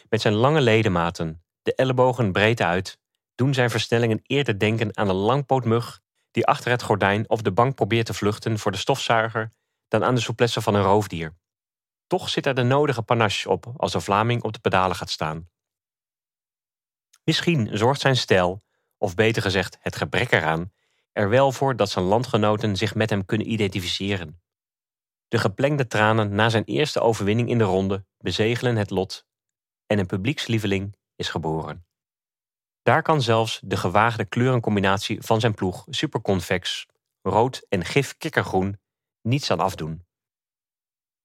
Met 0.09 0.21
zijn 0.21 0.33
lange 0.33 0.61
ledematen, 0.61 1.43
de 1.61 1.75
ellebogen 1.75 2.31
breed 2.31 2.61
uit, 2.61 2.99
doen 3.35 3.53
zijn 3.53 3.69
versnellingen 3.69 4.19
eerder 4.23 4.59
denken 4.59 4.97
aan 4.97 5.07
de 5.07 5.13
langpootmug 5.13 5.99
die 6.31 6.45
achter 6.45 6.71
het 6.71 6.81
gordijn 6.81 7.29
of 7.29 7.41
de 7.41 7.51
bank 7.51 7.75
probeert 7.75 8.05
te 8.05 8.13
vluchten 8.13 8.59
voor 8.59 8.71
de 8.71 8.77
stofzuiger 8.77 9.51
dan 9.87 10.03
aan 10.03 10.15
de 10.15 10.21
souplesse 10.21 10.61
van 10.61 10.73
een 10.73 10.83
roofdier. 10.83 11.35
Toch 12.07 12.29
zit 12.29 12.45
er 12.45 12.55
de 12.55 12.63
nodige 12.63 13.01
panache 13.01 13.49
op 13.49 13.73
als 13.77 13.91
de 13.91 14.01
Vlaming 14.01 14.43
op 14.43 14.53
de 14.53 14.59
pedalen 14.59 14.95
gaat 14.95 15.09
staan. 15.09 15.49
Misschien 17.23 17.77
zorgt 17.77 18.01
zijn 18.01 18.17
stijl, 18.17 18.63
of 18.97 19.15
beter 19.15 19.41
gezegd 19.41 19.77
het 19.81 19.95
gebrek 19.95 20.31
eraan, 20.31 20.71
er 21.11 21.29
wel 21.29 21.51
voor 21.51 21.75
dat 21.75 21.89
zijn 21.89 22.05
landgenoten 22.05 22.75
zich 22.75 22.95
met 22.95 23.09
hem 23.09 23.25
kunnen 23.25 23.51
identificeren. 23.51 24.41
De 25.29 25.37
geplengde 25.37 25.87
tranen 25.87 26.35
na 26.35 26.49
zijn 26.49 26.63
eerste 26.63 26.99
overwinning 26.99 27.49
in 27.49 27.57
de 27.57 27.63
ronde 27.63 28.05
bezegelen 28.17 28.75
het 28.75 28.89
lot 28.89 29.25
en 29.85 29.99
een 29.99 30.05
publiekslieveling 30.05 30.95
is 31.15 31.29
geboren. 31.29 31.85
Daar 32.81 33.01
kan 33.01 33.21
zelfs 33.21 33.59
de 33.63 33.77
gewaagde 33.77 34.25
kleurencombinatie 34.25 35.21
van 35.21 35.39
zijn 35.39 35.53
ploeg 35.53 35.85
Superconvex, 35.89 36.85
rood 37.21 37.65
en 37.69 37.85
gif 37.85 38.17
kikkergroen, 38.17 38.79
niets 39.21 39.51
aan 39.51 39.59
afdoen. 39.59 40.05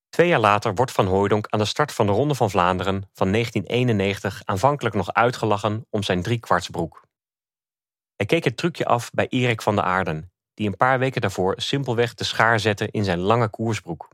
Twee 0.09 0.27
jaar 0.27 0.39
later 0.39 0.75
wordt 0.75 0.91
Van 0.91 1.05
Hooijdonk 1.05 1.47
aan 1.49 1.59
de 1.59 1.65
start 1.65 1.91
van 1.91 2.05
de 2.05 2.11
Ronde 2.11 2.35
van 2.35 2.49
Vlaanderen 2.49 3.09
van 3.13 3.31
1991 3.31 4.41
aanvankelijk 4.45 4.95
nog 4.95 5.13
uitgelachen 5.13 5.85
om 5.89 6.03
zijn 6.03 6.21
driekwartsbroek. 6.21 7.07
Hij 8.15 8.25
keek 8.25 8.43
het 8.43 8.57
trucje 8.57 8.85
af 8.85 9.11
bij 9.11 9.27
Erik 9.27 9.61
van 9.61 9.75
der 9.75 9.83
Aarden, 9.83 10.31
die 10.55 10.67
een 10.67 10.77
paar 10.77 10.99
weken 10.99 11.21
daarvoor 11.21 11.53
simpelweg 11.57 12.13
de 12.13 12.23
schaar 12.23 12.59
zette 12.59 12.87
in 12.91 13.03
zijn 13.03 13.19
lange 13.19 13.49
koersbroek. 13.49 14.07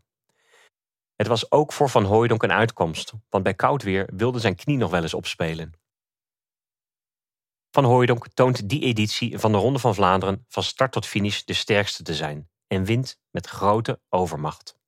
Het 1.16 1.28
was 1.28 1.52
ook 1.52 1.74
voor 1.74 1.90
Van 1.90 2.04
Hooijdonk 2.04 2.44
een 2.44 2.52
uitkomst, 2.52 3.14
want 3.30 3.44
bij 3.44 3.54
koud 3.54 3.84
weer 3.84 4.10
wilde 4.16 4.40
zijn 4.40 4.56
knie 4.56 4.78
nog 4.78 4.92
wel 4.92 5.02
eens 5.02 5.14
opspelen. 5.14 5.74
Van 7.72 7.84
Hooijdonk 7.84 8.28
toont 8.28 8.70
die 8.70 8.82
editie 8.82 9.40
van 9.40 9.52
de 9.52 9.58
Ronde 9.58 9.80
van 9.80 9.96
Vlaanderen 9.96 10.46
van 10.48 10.64
start 10.64 10.92
tot 10.92 11.06
finish 11.06 11.42
de 11.42 11.54
sterkste 11.54 12.04
te 12.04 12.16
zijn 12.16 12.50
en 12.68 12.84
wint 12.84 13.20
met 13.30 13.48
grote 13.48 14.00
overmacht. 14.10 14.80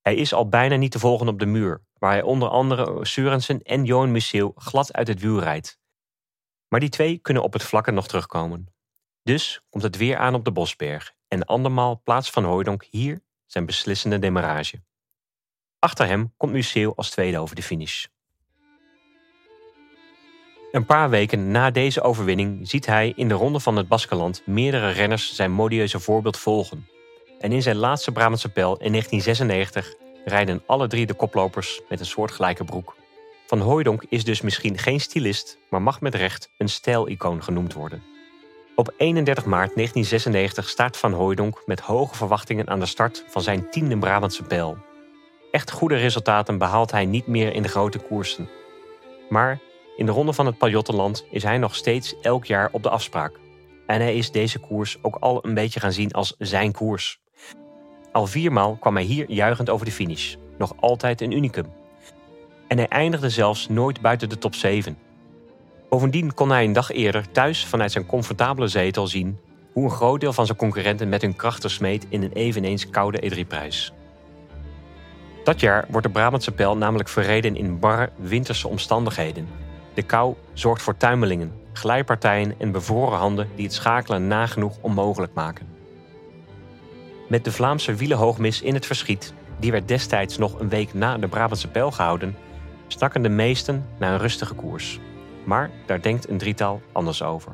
Hij 0.00 0.16
is 0.16 0.32
al 0.32 0.48
bijna 0.48 0.76
niet 0.76 0.90
te 0.90 0.98
volgen 0.98 1.28
op 1.28 1.38
de 1.38 1.46
muur, 1.46 1.82
waar 1.92 2.10
hij 2.10 2.22
onder 2.22 2.48
andere 2.48 3.04
Surensen 3.04 3.62
en 3.62 3.84
Johan 3.84 4.12
Museeuw 4.12 4.52
glad 4.56 4.92
uit 4.92 5.08
het 5.08 5.20
wiel 5.20 5.40
rijdt. 5.40 5.78
Maar 6.68 6.80
die 6.80 6.88
twee 6.88 7.18
kunnen 7.18 7.42
op 7.42 7.52
het 7.52 7.62
vlakke 7.62 7.90
nog 7.90 8.08
terugkomen. 8.08 8.77
Dus 9.28 9.60
komt 9.70 9.82
het 9.82 9.96
weer 9.96 10.16
aan 10.16 10.34
op 10.34 10.44
de 10.44 10.52
Bosberg 10.52 11.12
en 11.28 11.44
andermaal 11.44 12.00
plaatst 12.04 12.32
Van 12.32 12.44
Hooijdonk 12.44 12.86
hier 12.90 13.20
zijn 13.46 13.66
beslissende 13.66 14.18
demarrage. 14.18 14.82
Achter 15.78 16.06
hem 16.06 16.32
komt 16.36 16.52
Museeuw 16.52 16.92
als 16.94 17.10
tweede 17.10 17.38
over 17.38 17.56
de 17.56 17.62
finish. 17.62 18.06
Een 20.72 20.86
paar 20.86 21.10
weken 21.10 21.50
na 21.50 21.70
deze 21.70 22.02
overwinning 22.02 22.68
ziet 22.68 22.86
hij 22.86 23.12
in 23.16 23.28
de 23.28 23.34
ronde 23.34 23.60
van 23.60 23.76
het 23.76 23.88
Baskeland 23.88 24.42
meerdere 24.46 24.90
renners 24.90 25.34
zijn 25.34 25.52
modieuze 25.52 26.00
voorbeeld 26.00 26.36
volgen. 26.36 26.88
En 27.40 27.52
in 27.52 27.62
zijn 27.62 27.76
laatste 27.76 28.12
Brabantse 28.12 28.48
pijl 28.48 28.76
in 28.76 28.90
1996 28.90 29.94
rijden 30.24 30.62
alle 30.66 30.86
drie 30.86 31.06
de 31.06 31.14
koplopers 31.14 31.80
met 31.88 32.00
een 32.00 32.06
soortgelijke 32.06 32.64
broek. 32.64 32.96
Van 33.46 33.60
Hooijdonk 33.60 34.04
is 34.08 34.24
dus 34.24 34.40
misschien 34.40 34.78
geen 34.78 35.00
stylist, 35.00 35.58
maar 35.70 35.82
mag 35.82 36.00
met 36.00 36.14
recht 36.14 36.50
een 36.58 36.68
stijlicoon 36.68 37.42
genoemd 37.42 37.72
worden. 37.72 38.17
Op 38.78 38.92
31 38.96 39.44
maart 39.44 39.74
1996 39.74 40.68
staat 40.68 40.96
Van 40.96 41.12
Hooijdonk 41.12 41.62
met 41.66 41.80
hoge 41.80 42.14
verwachtingen 42.14 42.68
aan 42.68 42.80
de 42.80 42.86
start 42.86 43.24
van 43.28 43.42
zijn 43.42 43.70
tiende 43.70 43.98
Brabantse 43.98 44.42
pijl. 44.42 44.78
Echt 45.50 45.70
goede 45.70 45.96
resultaten 45.96 46.58
behaalt 46.58 46.90
hij 46.90 47.04
niet 47.04 47.26
meer 47.26 47.54
in 47.54 47.62
de 47.62 47.68
grote 47.68 47.98
koersen. 47.98 48.48
Maar 49.28 49.58
in 49.96 50.06
de 50.06 50.12
ronde 50.12 50.32
van 50.32 50.46
het 50.46 50.58
Pajottenland 50.58 51.24
is 51.30 51.42
hij 51.42 51.58
nog 51.58 51.74
steeds 51.74 52.20
elk 52.20 52.44
jaar 52.44 52.68
op 52.72 52.82
de 52.82 52.90
afspraak. 52.90 53.38
En 53.86 54.00
hij 54.00 54.16
is 54.16 54.30
deze 54.30 54.58
koers 54.58 54.98
ook 55.02 55.16
al 55.20 55.44
een 55.44 55.54
beetje 55.54 55.80
gaan 55.80 55.92
zien 55.92 56.12
als 56.12 56.34
zijn 56.38 56.72
koers. 56.72 57.20
Al 58.12 58.26
viermaal 58.26 58.76
kwam 58.80 58.94
hij 58.94 59.04
hier 59.04 59.30
juichend 59.30 59.70
over 59.70 59.86
de 59.86 59.92
finish. 59.92 60.34
Nog 60.58 60.72
altijd 60.80 61.20
een 61.20 61.32
unicum. 61.32 61.66
En 62.68 62.76
hij 62.76 62.88
eindigde 62.88 63.30
zelfs 63.30 63.68
nooit 63.68 64.00
buiten 64.00 64.28
de 64.28 64.38
top 64.38 64.54
7. 64.54 65.07
Bovendien 65.88 66.34
kon 66.34 66.50
hij 66.50 66.64
een 66.64 66.72
dag 66.72 66.90
eerder 66.90 67.30
thuis 67.30 67.66
vanuit 67.66 67.92
zijn 67.92 68.06
comfortabele 68.06 68.68
zetel 68.68 69.06
zien 69.06 69.38
hoe 69.72 69.84
een 69.84 69.90
groot 69.90 70.20
deel 70.20 70.32
van 70.32 70.46
zijn 70.46 70.58
concurrenten 70.58 71.08
met 71.08 71.22
hun 71.22 71.36
krachten 71.36 71.70
smeet 71.70 72.06
in 72.08 72.22
een 72.22 72.32
eveneens 72.32 72.90
koude 72.90 73.30
E3-prijs. 73.30 73.92
Dat 75.44 75.60
jaar 75.60 75.86
wordt 75.88 76.06
de 76.06 76.12
Brabantse 76.12 76.52
pijl 76.52 76.76
namelijk 76.76 77.08
verreden 77.08 77.56
in 77.56 77.78
barre 77.78 78.10
winterse 78.16 78.68
omstandigheden. 78.68 79.48
De 79.94 80.02
kou 80.02 80.34
zorgt 80.52 80.82
voor 80.82 80.96
tuimelingen, 80.96 81.52
glijpartijen 81.72 82.54
en 82.58 82.72
bevroren 82.72 83.18
handen 83.18 83.48
die 83.54 83.64
het 83.64 83.74
schakelen 83.74 84.26
nagenoeg 84.26 84.76
onmogelijk 84.80 85.34
maken. 85.34 85.66
Met 87.28 87.44
de 87.44 87.52
Vlaamse 87.52 87.94
wielenhoogmis 87.94 88.62
in 88.62 88.74
het 88.74 88.86
verschiet, 88.86 89.32
die 89.58 89.70
werd 89.70 89.88
destijds 89.88 90.38
nog 90.38 90.60
een 90.60 90.68
week 90.68 90.94
na 90.94 91.18
de 91.18 91.28
Brabantse 91.28 91.68
pijl 91.68 91.90
gehouden, 91.90 92.36
stakken 92.86 93.22
de 93.22 93.28
meesten 93.28 93.86
naar 93.98 94.12
een 94.12 94.18
rustige 94.18 94.54
koers. 94.54 95.00
Maar 95.48 95.70
daar 95.86 96.02
denkt 96.02 96.28
een 96.28 96.38
drietal 96.38 96.80
anders 96.92 97.22
over. 97.22 97.52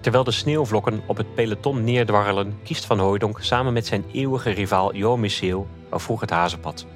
Terwijl 0.00 0.24
de 0.24 0.30
sneeuwvlokken 0.30 1.02
op 1.06 1.16
het 1.16 1.34
peloton 1.34 1.84
neerdwarrelen, 1.84 2.58
kiest 2.62 2.84
Van 2.84 2.98
Hooijdonk 2.98 3.38
samen 3.40 3.72
met 3.72 3.86
zijn 3.86 4.04
eeuwige 4.12 4.50
rivaal 4.50 4.94
Jo 4.94 5.16
Museeuw 5.16 5.66
al 5.90 5.98
vroeg 5.98 6.20
het 6.20 6.30
hazenpad. 6.30 6.86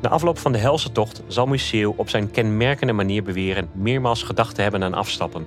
Na 0.00 0.08
afloop 0.08 0.38
van 0.38 0.52
de 0.52 0.58
helse 0.58 0.92
tocht 0.92 1.22
zal 1.26 1.46
Museeuw 1.46 1.94
op 1.96 2.08
zijn 2.08 2.30
kenmerkende 2.30 2.92
manier 2.92 3.22
beweren 3.22 3.70
meermaals 3.72 4.22
gedacht 4.22 4.54
te 4.54 4.62
hebben 4.62 4.82
aan 4.82 4.94
afstappen. 4.94 5.46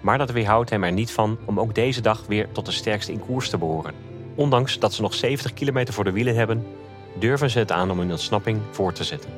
Maar 0.00 0.18
dat 0.18 0.30
weerhoudt 0.30 0.70
hem 0.70 0.84
er 0.84 0.92
niet 0.92 1.12
van 1.12 1.38
om 1.44 1.60
ook 1.60 1.74
deze 1.74 2.00
dag 2.00 2.26
weer 2.26 2.52
tot 2.52 2.66
de 2.66 2.72
sterkste 2.72 3.12
in 3.12 3.20
koers 3.20 3.50
te 3.50 3.58
behoren. 3.58 3.94
Ondanks 4.34 4.78
dat 4.78 4.92
ze 4.92 5.02
nog 5.02 5.14
70 5.14 5.52
kilometer 5.52 5.94
voor 5.94 6.04
de 6.04 6.12
wielen 6.12 6.34
hebben, 6.34 6.66
durven 7.18 7.50
ze 7.50 7.58
het 7.58 7.72
aan 7.72 7.90
om 7.90 7.98
hun 7.98 8.10
ontsnapping 8.10 8.60
voor 8.70 8.92
te 8.92 9.04
zetten. 9.04 9.30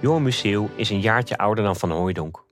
Johan 0.00 0.22
Museeuw 0.22 0.68
is 0.76 0.90
een 0.90 1.00
jaartje 1.00 1.38
ouder 1.38 1.64
dan 1.64 1.76
Van 1.76 1.90
Hooijdonk. 1.90 2.43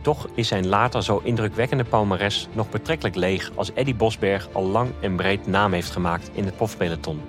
Toch 0.00 0.28
is 0.34 0.48
zijn 0.48 0.66
later 0.66 1.02
zo 1.02 1.20
indrukwekkende 1.22 1.84
palmares 1.84 2.48
nog 2.52 2.70
betrekkelijk 2.70 3.14
leeg 3.14 3.50
als 3.54 3.72
Eddy 3.74 3.94
Bosberg 3.94 4.48
al 4.52 4.64
lang 4.64 4.90
en 5.00 5.16
breed 5.16 5.46
naam 5.46 5.72
heeft 5.72 5.90
gemaakt 5.90 6.30
in 6.32 6.44
het 6.44 6.56
profpeloton. 6.56 7.20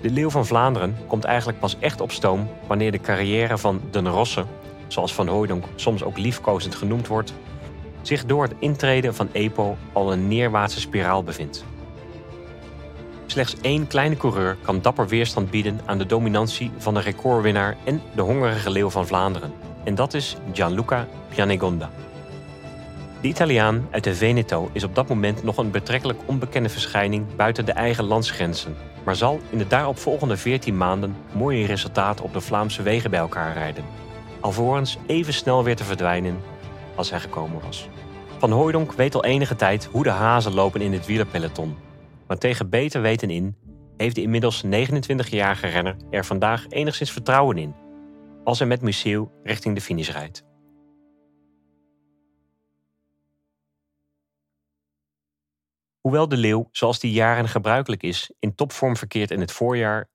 De 0.00 0.10
Leeuw 0.10 0.30
van 0.30 0.46
Vlaanderen 0.46 0.96
komt 1.06 1.24
eigenlijk 1.24 1.58
pas 1.58 1.76
echt 1.78 2.00
op 2.00 2.12
stoom 2.12 2.48
wanneer 2.66 2.92
de 2.92 3.00
carrière 3.00 3.58
van 3.58 3.80
Den 3.90 4.08
Rosse, 4.08 4.44
zoals 4.86 5.14
Van 5.14 5.28
Hooijdonk 5.28 5.64
soms 5.74 6.02
ook 6.02 6.18
liefkozend 6.18 6.74
genoemd 6.74 7.06
wordt, 7.06 7.34
zich 8.02 8.24
door 8.24 8.42
het 8.42 8.54
intreden 8.58 9.14
van 9.14 9.28
EPO 9.32 9.76
al 9.92 10.12
een 10.12 10.28
neerwaartse 10.28 10.80
spiraal 10.80 11.22
bevindt. 11.22 11.64
Slechts 13.26 13.56
één 13.60 13.86
kleine 13.86 14.16
coureur 14.16 14.56
kan 14.62 14.82
dapper 14.82 15.08
weerstand 15.08 15.50
bieden 15.50 15.80
aan 15.84 15.98
de 15.98 16.06
dominantie 16.06 16.70
van 16.78 16.94
de 16.94 17.00
recordwinnaar 17.00 17.76
en 17.84 18.02
de 18.14 18.22
hongerige 18.22 18.70
leeuw 18.70 18.90
van 18.90 19.06
Vlaanderen. 19.06 19.52
En 19.84 19.94
dat 19.94 20.14
is 20.14 20.36
Gianluca 20.52 21.06
Pianegonda. 21.28 21.90
De 23.20 23.28
Italiaan 23.28 23.88
uit 23.90 24.04
de 24.04 24.14
Veneto 24.14 24.70
is 24.72 24.84
op 24.84 24.94
dat 24.94 25.08
moment 25.08 25.42
nog 25.42 25.56
een 25.56 25.70
betrekkelijk 25.70 26.18
onbekende 26.26 26.68
verschijning 26.68 27.36
buiten 27.36 27.66
de 27.66 27.72
eigen 27.72 28.04
landsgrenzen, 28.04 28.76
maar 29.04 29.16
zal 29.16 29.40
in 29.50 29.58
de 29.58 29.66
daaropvolgende 29.66 30.36
14 30.36 30.76
maanden 30.76 31.16
mooie 31.32 31.66
resultaten 31.66 32.24
op 32.24 32.32
de 32.32 32.40
Vlaamse 32.40 32.82
wegen 32.82 33.10
bij 33.10 33.20
elkaar 33.20 33.52
rijden, 33.52 33.84
alvorens 34.40 34.98
even 35.06 35.34
snel 35.34 35.64
weer 35.64 35.76
te 35.76 35.84
verdwijnen 35.84 36.40
als 36.94 37.10
hij 37.10 37.20
gekomen 37.20 37.60
was. 37.62 37.88
Van 38.38 38.50
Hooijdonk 38.50 38.92
weet 38.92 39.14
al 39.14 39.24
enige 39.24 39.56
tijd 39.56 39.88
hoe 39.90 40.02
de 40.02 40.10
hazen 40.10 40.54
lopen 40.54 40.80
in 40.80 40.92
het 40.92 41.06
wielerpeloton 41.06 41.76
maar 42.26 42.38
tegen 42.38 42.68
beter 42.68 43.00
weten 43.00 43.30
in 43.30 43.56
heeft 43.96 44.14
de 44.14 44.22
inmiddels 44.22 44.64
29-jarige 44.64 45.66
renner 45.66 45.96
er 46.10 46.24
vandaag 46.24 46.64
enigszins 46.68 47.10
vertrouwen 47.10 47.58
in 47.58 47.74
als 48.44 48.58
hij 48.58 48.68
met 48.68 48.82
Museeuw 48.82 49.32
richting 49.42 49.74
de 49.74 49.80
finish 49.80 50.08
rijdt. 50.08 50.44
Hoewel 56.00 56.28
de 56.28 56.36
leeuw, 56.36 56.68
zoals 56.72 56.98
die 56.98 57.12
jaren 57.12 57.48
gebruikelijk 57.48 58.02
is, 58.02 58.32
in 58.38 58.54
topvorm 58.54 58.96
verkeert 58.96 59.30
in 59.30 59.40
het 59.40 59.52
voorjaar, 59.52 60.08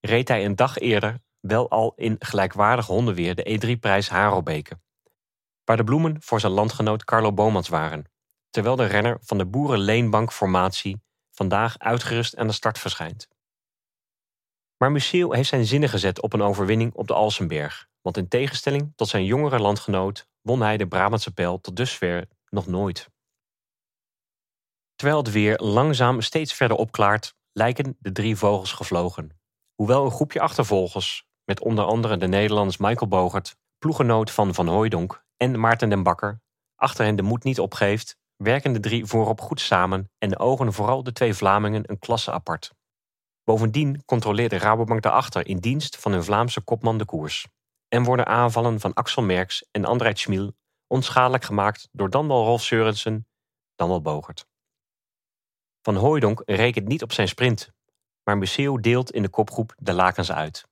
reed 0.00 0.28
hij 0.28 0.44
een 0.44 0.56
dag 0.56 0.78
eerder 0.78 1.18
wel 1.40 1.70
al 1.70 1.92
in 1.96 2.16
gelijkwaardig 2.18 2.86
hondenweer 2.86 3.34
de 3.34 3.58
E3-prijs 3.60 4.08
Harelbeke, 4.08 4.80
waar 5.64 5.76
de 5.76 5.84
bloemen 5.84 6.22
voor 6.22 6.40
zijn 6.40 6.52
landgenoot 6.52 7.04
Carlo 7.04 7.32
Bomans 7.32 7.68
waren, 7.68 8.04
terwijl 8.50 8.76
de 8.76 8.86
renner 8.86 9.18
van 9.20 9.38
de 9.38 9.46
Boerenleenbank-formatie 9.46 11.02
vandaag 11.30 11.78
uitgerust 11.78 12.36
aan 12.36 12.46
de 12.46 12.52
start 12.52 12.78
verschijnt. 12.78 13.28
Maar 14.76 14.92
Museeuw 14.92 15.32
heeft 15.32 15.48
zijn 15.48 15.66
zinnen 15.66 15.88
gezet 15.88 16.22
op 16.22 16.32
een 16.32 16.42
overwinning 16.42 16.94
op 16.94 17.06
de 17.06 17.14
Alsenberg, 17.14 17.88
want 18.00 18.16
in 18.16 18.28
tegenstelling 18.28 18.92
tot 18.96 19.08
zijn 19.08 19.24
jongere 19.24 19.58
landgenoot 19.58 20.28
won 20.40 20.60
hij 20.60 20.76
de 20.76 20.88
Brabantse 20.88 21.32
pijl 21.32 21.60
tot 21.60 21.76
dusver 21.76 22.28
nog 22.48 22.66
nooit. 22.66 23.08
Terwijl 24.94 25.18
het 25.18 25.30
weer 25.32 25.58
langzaam 25.58 26.20
steeds 26.20 26.52
verder 26.52 26.76
opklaart, 26.76 27.34
lijken 27.52 27.96
de 27.98 28.12
drie 28.12 28.36
vogels 28.36 28.72
gevlogen. 28.72 29.40
Hoewel 29.74 30.04
een 30.04 30.10
groepje 30.10 30.40
achtervolgers, 30.40 31.26
met 31.44 31.60
onder 31.60 31.84
andere 31.84 32.16
de 32.16 32.26
Nederlanders 32.26 32.76
Michael 32.76 33.08
Bogert, 33.08 33.56
ploegenoot 33.78 34.30
van 34.30 34.54
Van 34.54 34.68
Hooijdonk 34.68 35.24
en 35.36 35.60
Maarten 35.60 35.88
den 35.88 36.02
Bakker, 36.02 36.40
achter 36.74 37.04
hen 37.04 37.16
de 37.16 37.22
moed 37.22 37.44
niet 37.44 37.60
opgeeft, 37.60 38.16
werken 38.36 38.72
de 38.72 38.80
drie 38.80 39.04
voorop 39.04 39.40
goed 39.40 39.60
samen 39.60 40.10
en 40.18 40.38
ogen 40.38 40.72
vooral 40.72 41.02
de 41.02 41.12
twee 41.12 41.34
Vlamingen 41.34 41.82
een 41.86 41.98
klasse 41.98 42.32
apart. 42.32 42.74
Bovendien 43.46 44.04
controleert 44.04 44.50
de 44.50 44.58
Rabobank 44.58 45.02
daarachter 45.02 45.46
in 45.46 45.58
dienst 45.58 45.96
van 45.96 46.12
hun 46.12 46.24
Vlaamse 46.24 46.60
kopman 46.60 46.98
de 46.98 47.04
koers. 47.04 47.46
En 47.88 48.04
worden 48.04 48.26
aanvallen 48.26 48.80
van 48.80 48.94
Axel 48.94 49.22
Merks 49.22 49.68
en 49.70 49.84
André 49.84 50.16
Schmiel 50.16 50.52
onschadelijk 50.86 51.44
gemaakt 51.44 51.88
door 51.92 52.10
dan 52.10 52.28
wel 52.28 52.44
Rolf 52.44 52.62
Seurensen, 52.62 53.28
dan 53.74 53.88
wel 53.88 54.00
Bogert. 54.00 54.46
Van 55.82 55.96
Hooijdonk 55.96 56.42
rekent 56.44 56.88
niet 56.88 57.02
op 57.02 57.12
zijn 57.12 57.28
sprint, 57.28 57.72
maar 58.22 58.38
Museeuw 58.38 58.76
deelt 58.76 59.10
in 59.10 59.22
de 59.22 59.28
kopgroep 59.28 59.74
de 59.78 59.92
lakens 59.92 60.32
uit. 60.32 60.68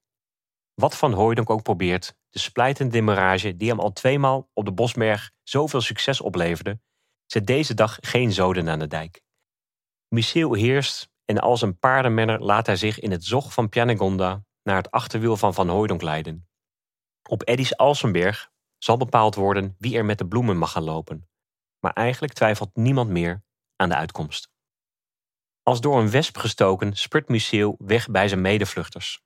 Wat 0.74 0.96
Van 0.96 1.12
Hooijdonk 1.12 1.50
ook 1.50 1.62
probeert, 1.62 2.16
de 2.30 2.38
splijtende 2.38 2.92
demarage 2.92 3.56
die 3.56 3.68
hem 3.68 3.80
al 3.80 3.92
tweemaal 3.92 4.50
op 4.52 4.64
de 4.64 4.72
Bosberg 4.72 5.30
zoveel 5.42 5.80
succes 5.80 6.20
opleverde, 6.20 6.80
zet 7.26 7.46
deze 7.46 7.74
dag 7.74 7.98
geen 8.00 8.32
zoden 8.32 8.68
aan 8.68 8.78
de 8.78 8.86
dijk. 8.86 9.22
Museeuw 10.08 10.54
heerst 10.54 11.12
en 11.24 11.38
als 11.38 11.62
een 11.62 11.78
paardenmenner 11.78 12.40
laat 12.40 12.66
hij 12.66 12.76
zich 12.76 12.98
in 12.98 13.10
het 13.10 13.24
zog 13.24 13.52
van 13.52 13.68
Pianegonda, 13.68 14.44
naar 14.62 14.76
het 14.76 14.90
achterwiel 14.90 15.36
van 15.36 15.54
Van 15.54 15.68
Hooydonk 15.68 16.02
leiden. 16.02 16.48
Op 17.28 17.48
Eddy's 17.48 17.72
Alsenberg 17.72 18.52
zal 18.78 18.96
bepaald 18.96 19.34
worden 19.34 19.76
wie 19.78 19.96
er 19.96 20.04
met 20.04 20.18
de 20.18 20.26
bloemen 20.26 20.56
mag 20.56 20.72
gaan 20.72 20.82
lopen. 20.82 21.28
Maar 21.78 21.92
eigenlijk 21.92 22.32
twijfelt 22.32 22.76
niemand 22.76 23.10
meer 23.10 23.42
aan 23.76 23.88
de 23.88 23.94
uitkomst. 23.94 24.52
Als 25.62 25.80
door 25.80 25.98
een 25.98 26.10
wesp 26.10 26.36
gestoken 26.36 26.96
spurt 26.96 27.28
Museeuw 27.28 27.74
weg 27.78 28.08
bij 28.08 28.28
zijn 28.28 28.40
medevluchters. 28.40 29.22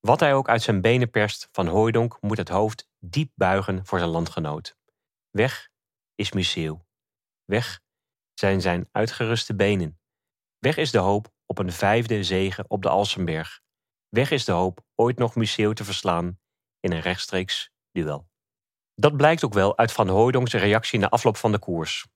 Wat 0.00 0.20
hij 0.20 0.34
ook 0.34 0.48
uit 0.48 0.62
zijn 0.62 0.80
benen 0.80 1.10
perst, 1.10 1.48
Van 1.52 1.66
Hooydonk 1.66 2.18
moet 2.20 2.36
het 2.36 2.48
hoofd 2.48 2.88
diep 2.98 3.32
buigen 3.34 3.86
voor 3.86 3.98
zijn 3.98 4.10
landgenoot. 4.10 4.76
Weg 5.30 5.68
is 6.14 6.32
Museeuw. 6.32 6.86
Weg 7.44 7.80
zijn 8.34 8.60
zijn 8.60 8.88
uitgeruste 8.92 9.54
benen. 9.54 10.00
Weg 10.58 10.76
is 10.76 10.90
de 10.90 10.98
hoop 10.98 11.32
op 11.48 11.58
een 11.58 11.72
vijfde 11.72 12.24
zege 12.24 12.64
op 12.68 12.82
de 12.82 12.88
Alsenberg. 12.88 13.60
Weg 14.08 14.30
is 14.30 14.44
de 14.44 14.52
hoop 14.52 14.80
ooit 14.94 15.18
nog 15.18 15.34
Museeuw 15.34 15.72
te 15.72 15.84
verslaan 15.84 16.38
in 16.80 16.92
een 16.92 17.00
rechtstreeks 17.00 17.70
duel. 17.92 18.28
Dat 18.94 19.16
blijkt 19.16 19.44
ook 19.44 19.52
wel 19.52 19.78
uit 19.78 19.92
Van 19.92 20.08
Hooydonk's 20.08 20.52
reactie 20.52 20.98
na 20.98 21.08
afloop 21.08 21.36
van 21.36 21.52
de 21.52 21.58
koers. 21.58 22.06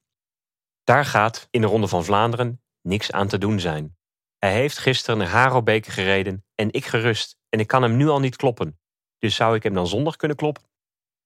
Daar 0.85 1.05
gaat 1.05 1.49
in 1.51 1.61
de 1.61 1.67
Ronde 1.67 1.89
van 1.89 2.05
Vlaanderen 2.05 2.62
niks 2.81 3.12
aan 3.12 3.29
te 3.29 3.39
doen 3.39 3.61
zijn. 3.61 3.97
Hij 4.39 4.53
heeft 4.53 4.79
gisteren 4.79 5.19
naar 5.19 5.29
Harelbeke 5.29 5.91
gereden 5.91 6.45
en 6.55 6.73
ik 6.73 6.85
gerust 6.85 7.37
en 7.49 7.61
ik 7.61 7.67
kan 7.67 7.83
hem 7.83 7.97
nu 7.97 8.09
al 8.09 8.21
niet 8.21 8.37
kloppen. 8.37 8.81
Dus 9.19 9.35
zou 9.35 9.57
ik 9.57 9.62
hem 9.62 9.75
dan 9.75 9.87
zondag 9.87 10.17
kunnen 10.17 10.37
kloppen? 10.37 10.71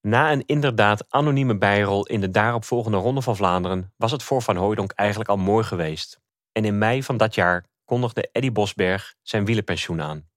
Na 0.01 0.33
een 0.33 0.47
inderdaad 0.47 1.13
anonieme 1.13 1.59
bijrol 1.59 2.07
in 2.07 2.21
de 2.21 2.31
daaropvolgende 2.31 2.97
Ronde 2.99 3.23
van 3.23 3.37
Vlaanderen 3.37 3.93
was 3.97 4.11
het 4.11 4.23
voor 4.23 4.43
Van 4.43 4.57
Hooydonk 4.57 4.93
eigenlijk 4.93 5.31
al 5.31 5.37
mooi 5.37 5.65
geweest. 5.65 6.21
En 6.53 6.65
in 6.65 6.79
mei 6.79 7.03
van 7.03 7.17
dat 7.17 7.35
jaar 7.35 7.67
kondigde 7.87 8.29
Eddy 8.33 8.53
Bosberg 8.53 9.15
zijn 9.23 9.45
wielerpensioen 9.45 10.03
aan. 10.03 10.29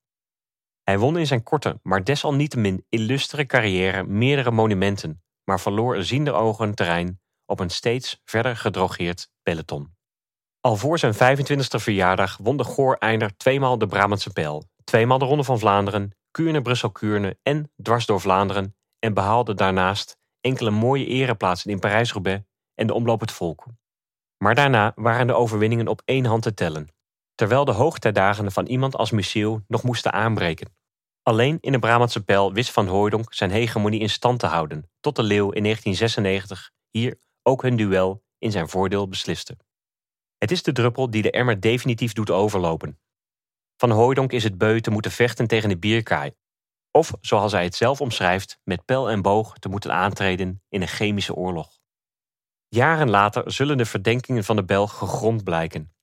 Hij 0.83 0.99
won 0.99 1.17
in 1.17 1.27
zijn 1.27 1.43
korte, 1.43 1.79
maar 1.83 2.03
desalniettemin 2.03 2.85
illustere 2.89 3.45
carrière 3.45 4.03
meerdere 4.03 4.51
monumenten, 4.51 5.23
maar 5.43 5.59
verloor 5.59 6.03
ziende 6.03 6.31
ogen 6.31 6.75
terrein 6.75 7.21
op 7.45 7.59
een 7.59 7.69
steeds 7.69 8.21
verder 8.25 8.57
gedrogeerd 8.57 9.31
peloton. 9.43 9.97
Al 10.61 10.75
voor 10.75 10.99
zijn 10.99 11.13
25e 11.13 11.81
verjaardag 11.81 12.37
won 12.41 12.57
de 12.57 12.63
Goor-einder 12.63 13.37
tweemaal 13.37 13.77
de 13.77 13.87
Brabantse 13.87 14.29
Pijl, 14.29 14.63
tweemaal 14.83 15.17
de 15.17 15.25
Ronde 15.25 15.43
van 15.43 15.59
Vlaanderen, 15.59 16.11
Kuurne-Brussel-Kuurne 16.31 17.37
en 17.43 17.71
dwars 17.81 18.05
door 18.05 18.21
Vlaanderen 18.21 18.75
en 18.99 19.13
behaalde 19.13 19.53
daarnaast 19.53 20.17
enkele 20.41 20.69
mooie 20.69 21.05
ereplaatsen 21.05 21.71
in 21.71 21.79
Parijs-Roubaix 21.79 22.43
en 22.75 22.87
de 22.87 22.93
Omloop 22.93 23.19
het 23.19 23.31
Volk. 23.31 23.65
Maar 24.37 24.55
daarna 24.55 24.91
waren 24.95 25.27
de 25.27 25.33
overwinningen 25.33 25.87
op 25.87 26.01
één 26.05 26.25
hand 26.25 26.43
te 26.43 26.53
tellen, 26.53 26.87
terwijl 27.39 27.65
de 27.65 27.71
hoogtijdagen 27.71 28.51
van 28.51 28.65
iemand 28.65 28.95
als 28.95 29.11
Museeuw 29.11 29.63
nog 29.67 29.83
moesten 29.83 30.13
aanbreken. 30.13 30.75
Alleen 31.21 31.57
in 31.61 31.71
de 31.71 31.79
Brabantse 31.79 32.23
Pijl 32.23 32.53
wist 32.53 32.71
Van 32.71 32.87
Hooydonk 32.87 33.33
zijn 33.33 33.51
hegemonie 33.51 33.99
in 33.99 34.09
stand 34.09 34.39
te 34.39 34.45
houden, 34.45 34.89
tot 34.99 35.15
de 35.15 35.23
Leeuw 35.23 35.51
in 35.51 35.63
1996 35.63 36.71
hier 36.89 37.19
ook 37.43 37.61
hun 37.61 37.75
duel 37.75 38.23
in 38.37 38.51
zijn 38.51 38.69
voordeel 38.69 39.07
besliste. 39.07 39.57
Het 40.37 40.51
is 40.51 40.63
de 40.63 40.71
druppel 40.71 41.09
die 41.09 41.21
de 41.21 41.31
emmer 41.31 41.59
definitief 41.59 42.13
doet 42.13 42.29
overlopen. 42.29 42.99
Van 43.77 43.91
Hooydonk 43.91 44.31
is 44.31 44.43
het 44.43 44.57
beu 44.57 44.79
te 44.79 44.91
moeten 44.91 45.11
vechten 45.11 45.47
tegen 45.47 45.69
de 45.69 45.77
bierkaai. 45.77 46.33
Of, 46.91 47.13
zoals 47.21 47.51
hij 47.51 47.63
het 47.63 47.75
zelf 47.75 48.01
omschrijft, 48.01 48.59
met 48.63 48.85
pijl 48.85 49.09
en 49.09 49.21
boog 49.21 49.59
te 49.59 49.69
moeten 49.69 49.91
aantreden 49.91 50.61
in 50.69 50.81
een 50.81 50.87
chemische 50.87 51.35
oorlog. 51.35 51.79
Jaren 52.67 53.09
later 53.09 53.51
zullen 53.51 53.77
de 53.77 53.85
verdenkingen 53.85 54.43
van 54.43 54.55
de 54.55 54.65
Belg 54.65 54.97
gegrond 54.97 55.43
blijken. 55.43 55.93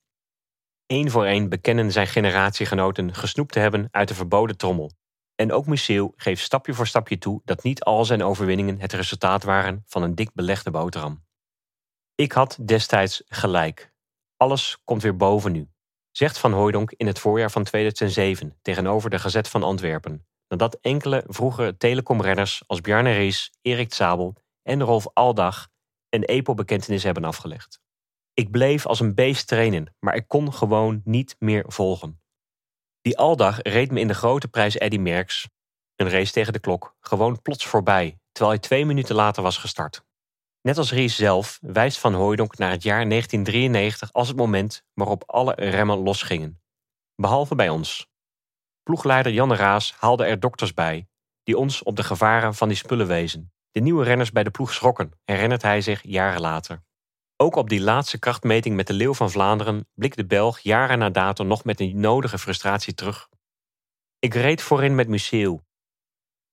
Eén 0.87 1.11
voor 1.11 1.25
één 1.25 1.49
bekennen 1.49 1.91
zijn 1.91 2.07
generatiegenoten 2.07 3.13
gesnoept 3.13 3.51
te 3.51 3.59
hebben 3.59 3.87
uit 3.91 4.07
de 4.07 4.13
verboden 4.13 4.57
trommel. 4.57 4.91
En 5.35 5.51
ook 5.51 5.65
Museeuw 5.65 6.13
geeft 6.15 6.41
stapje 6.41 6.73
voor 6.73 6.87
stapje 6.87 7.17
toe 7.17 7.41
dat 7.45 7.63
niet 7.63 7.83
al 7.83 8.05
zijn 8.05 8.23
overwinningen 8.23 8.79
het 8.79 8.93
resultaat 8.93 9.43
waren 9.43 9.83
van 9.85 10.03
een 10.03 10.15
dik 10.15 10.33
belegde 10.33 10.71
boterham. 10.71 11.25
Ik 12.15 12.31
had 12.31 12.57
destijds 12.61 13.23
gelijk. 13.25 13.91
Alles 14.37 14.77
komt 14.83 15.01
weer 15.01 15.15
boven 15.15 15.51
nu, 15.51 15.69
zegt 16.11 16.37
Van 16.37 16.53
Hooydonk 16.53 16.91
in 16.91 17.07
het 17.07 17.19
voorjaar 17.19 17.51
van 17.51 17.63
2007 17.63 18.57
tegenover 18.61 19.09
de 19.09 19.19
Gazet 19.19 19.47
van 19.47 19.63
Antwerpen, 19.63 20.27
nadat 20.47 20.77
enkele 20.81 21.23
vroegere 21.27 21.77
telecomrenners 21.77 22.63
als 22.67 22.81
Bjarne 22.81 23.11
Ries, 23.11 23.51
Erik 23.61 23.93
Zabel 23.93 24.35
en 24.63 24.83
Rolf 24.83 25.07
Aldag 25.13 25.67
een 26.09 26.23
EPO-bekentenis 26.23 27.03
hebben 27.03 27.23
afgelegd. 27.23 27.79
Ik 28.39 28.51
bleef 28.51 28.85
als 28.85 28.99
een 28.99 29.15
beest 29.15 29.47
trainen, 29.47 29.95
maar 29.99 30.15
ik 30.15 30.27
kon 30.27 30.53
gewoon 30.53 31.01
niet 31.03 31.35
meer 31.39 31.63
volgen. 31.67 32.21
Die 33.01 33.17
Aldag 33.17 33.61
reed 33.61 33.91
me 33.91 33.99
in 33.99 34.07
de 34.07 34.13
grote 34.13 34.47
prijs 34.47 34.77
Eddy 34.77 34.97
Merckx, 34.97 35.49
een 35.95 36.09
race 36.09 36.31
tegen 36.31 36.53
de 36.53 36.59
klok, 36.59 36.95
gewoon 36.99 37.41
plots 37.41 37.65
voorbij, 37.65 38.19
terwijl 38.31 38.55
hij 38.55 38.67
twee 38.67 38.85
minuten 38.85 39.15
later 39.15 39.43
was 39.43 39.57
gestart. 39.57 40.05
Net 40.61 40.77
als 40.77 40.91
Ries 40.91 41.15
zelf 41.15 41.59
wijst 41.61 41.97
Van 41.97 42.13
Hooydonk 42.13 42.57
naar 42.57 42.71
het 42.71 42.83
jaar 42.83 43.09
1993 43.09 44.13
als 44.13 44.27
het 44.27 44.37
moment 44.37 44.83
waarop 44.93 45.23
alle 45.25 45.53
remmen 45.53 45.97
losgingen. 45.97 46.61
Behalve 47.15 47.55
bij 47.55 47.69
ons. 47.69 48.07
Ploegleider 48.83 49.31
Janne 49.31 49.55
Raas 49.55 49.93
haalde 49.99 50.25
er 50.25 50.39
dokters 50.39 50.73
bij, 50.73 51.07
die 51.43 51.57
ons 51.57 51.83
op 51.83 51.95
de 51.95 52.03
gevaren 52.03 52.53
van 52.53 52.67
die 52.67 52.77
spullen 52.77 53.07
wezen. 53.07 53.53
De 53.71 53.79
nieuwe 53.79 54.03
renners 54.03 54.31
bij 54.31 54.43
de 54.43 54.51
ploeg 54.51 54.73
schrokken, 54.73 55.11
herinnert 55.23 55.61
hij 55.61 55.81
zich 55.81 56.03
jaren 56.03 56.41
later. 56.41 56.85
Ook 57.39 57.55
op 57.55 57.69
die 57.69 57.81
laatste 57.81 58.19
krachtmeting 58.19 58.75
met 58.75 58.87
de 58.87 58.93
Leeuw 58.93 59.13
van 59.13 59.31
Vlaanderen 59.31 59.87
blikt 59.93 60.17
de 60.17 60.25
Belg 60.25 60.59
jaren 60.59 60.99
na 60.99 61.09
dato 61.09 61.43
nog 61.43 61.63
met 61.63 61.79
een 61.79 61.99
nodige 61.99 62.39
frustratie 62.39 62.93
terug. 62.93 63.29
Ik 64.19 64.33
reed 64.33 64.61
voorin 64.61 64.95
met 64.95 65.07
Museeuw. 65.07 65.65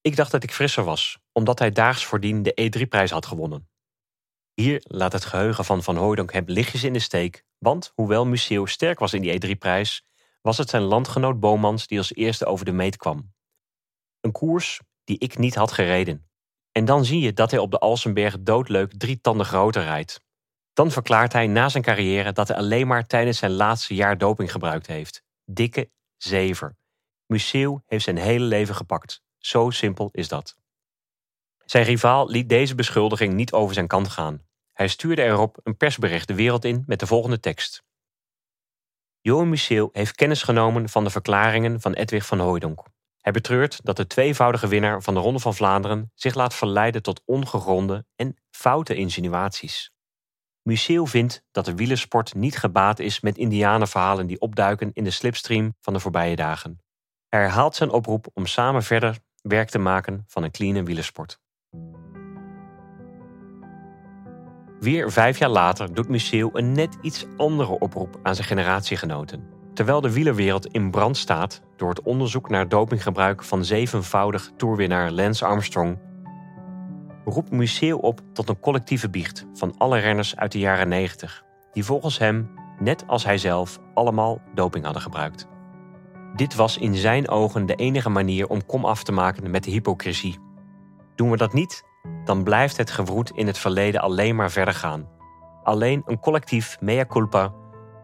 Ik 0.01 0.17
dacht 0.17 0.31
dat 0.31 0.43
ik 0.43 0.53
frisser 0.53 0.85
was, 0.85 1.19
omdat 1.33 1.59
hij 1.59 1.71
daags 1.71 2.05
voordien 2.05 2.43
de 2.43 2.71
E3-prijs 2.79 3.11
had 3.11 3.27
gewonnen. 3.27 3.69
Hier 4.55 4.83
laat 4.83 5.13
het 5.13 5.25
geheugen 5.25 5.65
van 5.65 5.83
Van 5.83 5.97
Hooydonk 5.97 6.33
hem 6.33 6.45
lichtjes 6.47 6.85
in 6.85 6.93
de 6.93 6.99
steek, 6.99 7.45
want 7.59 7.93
hoewel 7.95 8.27
Museeuw 8.27 8.67
sterk 8.67 8.99
was 8.99 9.13
in 9.13 9.23
die 9.23 9.57
E3-prijs, 9.57 10.05
was 10.43 10.59
het 10.59 10.71
zijn 10.71 10.83
landgenoot 10.83 11.41
Bomans 11.41 11.87
die 11.87 11.99
als 11.99 12.15
eerste 12.15 12.47
over 12.47 12.65
de 12.65 12.73
meet 12.73 12.97
kwam. 12.97 13.33
Een 14.21 14.33
koers 14.33 14.81
die 15.05 15.19
ik 15.19 15.39
niet 15.39 15.55
had 15.55 15.73
gereden. 15.73 16.29
En 16.73 16.85
dan 16.85 17.05
zie 17.05 17.21
je 17.21 17.33
dat 17.33 17.51
hij 17.51 17.61
op 17.61 17.71
de 17.71 17.79
Alsenberg 17.79 18.41
doodleuk 18.41 18.93
drie 18.99 19.21
tanden 19.21 19.47
groter 19.47 19.83
rijdt. 19.83 20.23
Dan 20.75 20.91
verklaart 20.91 21.33
hij 21.33 21.47
na 21.47 21.69
zijn 21.69 21.83
carrière 21.83 22.33
dat 22.33 22.49
hij 22.49 22.57
alleen 22.57 22.87
maar 22.87 23.07
tijdens 23.07 23.39
zijn 23.39 23.53
laatste 23.53 23.95
jaar 23.95 24.19
doping 24.19 24.53
gebruikt 24.53 24.87
heeft. 24.87 25.23
Dikke 25.45 25.91
zever. 26.17 26.77
Museeuw 27.27 27.83
heeft 27.87 28.05
zijn 28.05 28.17
hele 28.17 28.45
leven 28.45 28.75
gepakt. 28.75 29.23
Zo 29.39 29.71
simpel 29.71 30.09
is 30.13 30.29
dat. 30.29 30.57
Zijn 31.65 31.85
rivaal 31.85 32.29
liet 32.29 32.49
deze 32.49 32.75
beschuldiging 32.75 33.35
niet 33.35 33.53
over 33.53 33.75
zijn 33.75 33.87
kant 33.87 34.09
gaan. 34.09 34.43
Hij 34.73 34.89
stuurde 34.89 35.23
erop 35.23 35.61
een 35.63 35.77
persbericht 35.77 36.29
de 36.29 36.35
wereld 36.35 36.65
in 36.65 36.85
met 36.87 37.01
de 37.01 37.07
volgende 37.07 37.41
tekst. 37.41 37.83
Johan 39.21 39.49
Museeuw 39.49 39.89
heeft 39.93 40.15
kennis 40.15 40.43
genomen 40.43 40.89
van 40.89 41.05
de 41.05 41.11
verklaringen 41.11 41.81
van 41.81 41.93
Edwig 41.93 42.27
van 42.27 42.39
Hooydonk. 42.39 42.83
Hij 43.21 43.33
betreurt 43.33 43.85
dat 43.85 43.97
de 43.97 44.07
tweevoudige 44.07 44.69
winnaar 44.69 45.03
van 45.03 45.15
de 45.15 45.21
Ronde 45.21 45.39
van 45.41 45.55
Vlaanderen 45.55 46.11
zich 46.15 46.35
laat 46.35 46.55
verleiden 46.55 47.03
tot 47.03 47.23
ongegronde 47.25 48.07
en 48.17 48.37
foute 48.51 48.95
insinuaties. 48.95 49.94
Museeuw 50.65 51.07
vindt 51.07 51.43
dat 51.51 51.65
de 51.65 51.75
wielersport 51.75 52.35
niet 52.35 52.57
gebaat 52.57 52.99
is 52.99 53.21
met 53.21 53.39
indianenverhalen 53.39 54.27
die 54.27 54.41
opduiken 54.41 54.91
in 54.93 55.05
de 55.05 55.11
slipstream 55.11 55.75
van 55.81 55.93
de 55.93 56.01
voorbije 56.01 56.37
dagen. 56.37 56.81
Hij 57.29 57.41
herhaalt 57.41 57.77
zijn 57.77 57.91
oproep 57.91 58.27
om 58.33 58.47
samen 58.47 58.83
verder 58.83 59.19
werk 59.43 59.69
te 59.69 59.79
maken 59.79 60.25
van 60.27 60.43
een 60.43 60.51
clean 60.51 60.85
wielersport. 60.85 61.39
Weer 64.81 65.13
vijf 65.13 65.39
jaar 65.39 65.49
later 65.49 65.95
doet 65.95 66.09
Museeuw 66.09 66.51
een 66.53 66.73
net 66.73 66.97
iets 67.03 67.27
andere 67.37 67.79
oproep 67.79 68.21
aan 68.23 68.35
zijn 68.35 68.47
generatiegenoten. 68.47 69.49
Terwijl 69.75 70.01
de 70.01 70.13
wielerwereld 70.13 70.67
in 70.67 70.91
brand 70.91 71.17
staat 71.17 71.63
door 71.77 71.89
het 71.89 72.03
onderzoek 72.03 72.49
naar 72.49 72.69
dopinggebruik 72.69 73.43
van 73.43 73.65
zevenvoudig 73.65 74.51
toerwinnaar 74.57 75.11
Lance 75.11 75.45
Armstrong, 75.45 75.99
roept 77.25 77.51
Museeuw 77.51 77.99
op 77.99 78.21
tot 78.33 78.49
een 78.49 78.61
collectieve 78.61 79.11
biecht 79.11 79.47
van 79.55 79.75
alle 79.79 79.99
renners 79.99 80.37
uit 80.37 80.53
de 80.53 80.59
jaren 80.59 80.89
90, 80.89 81.45
die 81.73 81.85
volgens 81.85 82.19
hem, 82.19 82.51
net 82.79 83.05
als 83.07 83.25
hij 83.25 83.39
zelf, 83.39 83.79
allemaal 83.95 84.41
doping 84.55 84.85
hadden 84.85 85.03
gebruikt. 85.03 85.47
Dit 86.35 86.55
was 86.55 86.79
in 86.79 86.95
zijn 86.95 87.29
ogen 87.29 87.67
de 87.67 87.75
enige 87.75 88.09
manier 88.09 88.49
om 88.49 88.67
kom 88.67 88.85
af 88.85 89.03
te 89.03 89.13
maken 89.13 89.51
met 89.51 89.65
de 89.65 89.71
hypocrisie. 89.71 90.39
Doen 91.15 91.31
we 91.31 91.37
dat 91.37 91.53
niet, 91.53 91.83
dan 92.25 92.45
blijft 92.45 92.77
het 92.77 92.91
gewroet 92.91 93.31
in 93.31 93.47
het 93.47 93.59
verleden 93.59 94.01
alleen 94.01 94.37
maar 94.37 94.51
verder 94.51 94.75
gaan. 94.75 95.09
Alleen 95.63 96.03
een 96.07 96.21
collectief 96.21 96.81
mea 96.81 97.07
culpa 97.07 97.53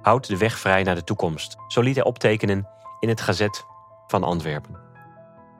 houdt 0.03 0.29
de 0.29 0.37
weg 0.37 0.59
vrij 0.59 0.83
naar 0.83 0.95
de 0.95 1.05
toekomst. 1.05 1.57
Zo 1.69 1.81
liet 1.81 1.95
hij 1.95 2.05
optekenen 2.05 2.69
in 3.01 3.09
het 3.09 3.21
Gazet 3.21 3.65
van 4.07 4.25
Antwerpen. 4.25 4.77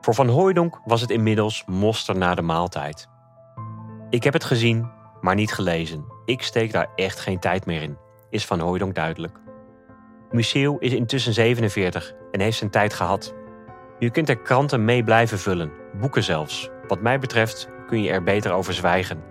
Voor 0.01 0.15
Van 0.15 0.27
Hooijdonk 0.27 0.81
was 0.85 1.01
het 1.01 1.09
inmiddels 1.09 1.63
moster 1.65 2.17
na 2.17 2.35
de 2.35 2.41
maaltijd. 2.41 3.07
Ik 4.11 4.23
heb 4.23 4.33
het 4.33 4.43
gezien, 4.43 4.89
maar 5.21 5.35
niet 5.35 5.53
gelezen. 5.53 6.05
Ik 6.25 6.41
steek 6.41 6.71
daar 6.71 6.87
echt 6.95 7.19
geen 7.19 7.39
tijd 7.39 7.65
meer 7.65 7.81
in, 7.81 7.97
is 8.29 8.45
Van 8.45 8.59
Hooijdonk 8.59 8.95
duidelijk. 8.95 9.37
Museeuw 10.31 10.77
is 10.77 10.93
intussen 10.93 11.33
47 11.33 12.13
en 12.31 12.39
heeft 12.39 12.57
zijn 12.57 12.69
tijd 12.69 12.93
gehad. 12.93 13.33
Je 13.99 14.09
kunt 14.09 14.29
er 14.29 14.37
kranten 14.37 14.85
mee 14.85 15.03
blijven 15.03 15.39
vullen, 15.39 15.71
boeken 15.99 16.23
zelfs. 16.23 16.69
Wat 16.87 17.01
mij 17.01 17.19
betreft 17.19 17.69
kun 17.87 18.03
je 18.03 18.11
er 18.11 18.23
beter 18.23 18.51
over 18.51 18.73
zwijgen. 18.73 19.23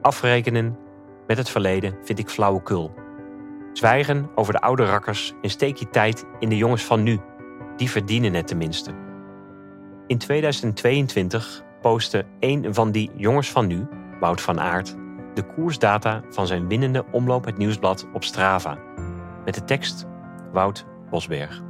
Afrekenen 0.00 0.78
met 1.26 1.36
het 1.36 1.50
verleden 1.50 1.96
vind 2.02 2.18
ik 2.18 2.30
flauwekul. 2.30 2.94
Zwijgen 3.72 4.30
over 4.34 4.52
de 4.52 4.60
oude 4.60 4.84
rakkers 4.84 5.32
en 5.42 5.50
steek 5.50 5.76
je 5.76 5.90
tijd 5.90 6.24
in 6.38 6.48
de 6.48 6.56
jongens 6.56 6.84
van 6.84 7.02
nu. 7.02 7.20
Die 7.76 7.90
verdienen 7.90 8.34
het 8.34 8.46
tenminste. 8.46 8.90
In 10.06 10.18
2022 10.18 11.62
postte 11.80 12.24
een 12.40 12.74
van 12.74 12.90
die 12.90 13.10
jongens 13.16 13.50
van 13.50 13.66
nu, 13.66 13.86
Wout 14.24 14.40
van 14.40 14.60
Aert, 14.60 14.96
de 15.34 15.42
koersdata 15.42 16.22
van 16.30 16.46
zijn 16.46 16.68
winnende 16.68 17.04
omloop 17.10 17.44
het 17.44 17.58
nieuwsblad 17.58 18.06
op 18.12 18.24
Strava. 18.24 18.78
Met 19.44 19.54
de 19.54 19.64
tekst 19.64 20.06
Wout 20.52 20.84
Bosberg. 21.10 21.62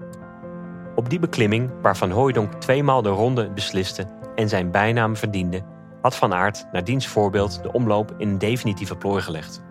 Op 0.94 1.10
die 1.10 1.18
beklimming, 1.18 1.70
waar 1.82 1.96
Van 1.96 2.58
tweemaal 2.58 3.02
de 3.02 3.08
ronde 3.08 3.50
besliste 3.50 4.06
en 4.34 4.48
zijn 4.48 4.70
bijnaam 4.70 5.16
verdiende, 5.16 5.62
had 6.02 6.16
Van 6.16 6.34
Aert 6.34 6.66
naar 6.72 6.84
diens 6.84 7.06
voorbeeld 7.06 7.62
de 7.62 7.72
omloop 7.72 8.14
in 8.18 8.28
een 8.28 8.38
definitieve 8.38 8.96
plooi 8.96 9.22
gelegd. 9.22 9.62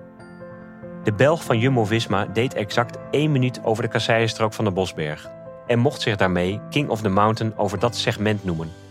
De 1.04 1.13
Belg 1.13 1.43
van 1.43 1.60
Jumbo-Visma 1.60 2.26
deed 2.26 2.54
exact 2.54 2.98
één 3.12 3.32
minuut 3.32 3.63
over 3.63 3.84
de 3.84 3.89
kasseienstrook 3.89 4.54
van 4.54 4.65
de 4.65 4.72
Bosberg 4.72 5.32
en 5.67 5.80
mocht 5.80 6.02
zich 6.02 6.15
daarmee 6.15 6.62
King 6.69 6.89
of 6.89 7.02
the 7.02 7.10
Mountain 7.10 7.58
over 7.58 7.80
dat 7.80 7.96
segment 7.96 8.43
noemen. 8.43 8.83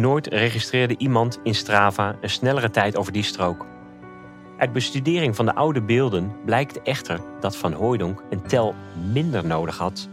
Nooit 0.00 0.26
registreerde 0.26 0.96
iemand 0.96 1.40
in 1.42 1.54
Strava 1.54 2.16
een 2.20 2.30
snellere 2.30 2.70
tijd 2.70 2.96
over 2.96 3.12
die 3.12 3.22
strook. 3.22 3.66
Uit 4.58 4.72
bestudering 4.72 5.36
van 5.36 5.44
de 5.44 5.54
oude 5.54 5.82
beelden 5.82 6.36
blijkt 6.44 6.82
echter 6.82 7.20
dat 7.40 7.56
Van 7.56 7.72
Hooijdonk 7.72 8.22
een 8.30 8.42
tel 8.42 8.74
minder 9.12 9.46
nodig 9.46 9.78
had 9.78 10.08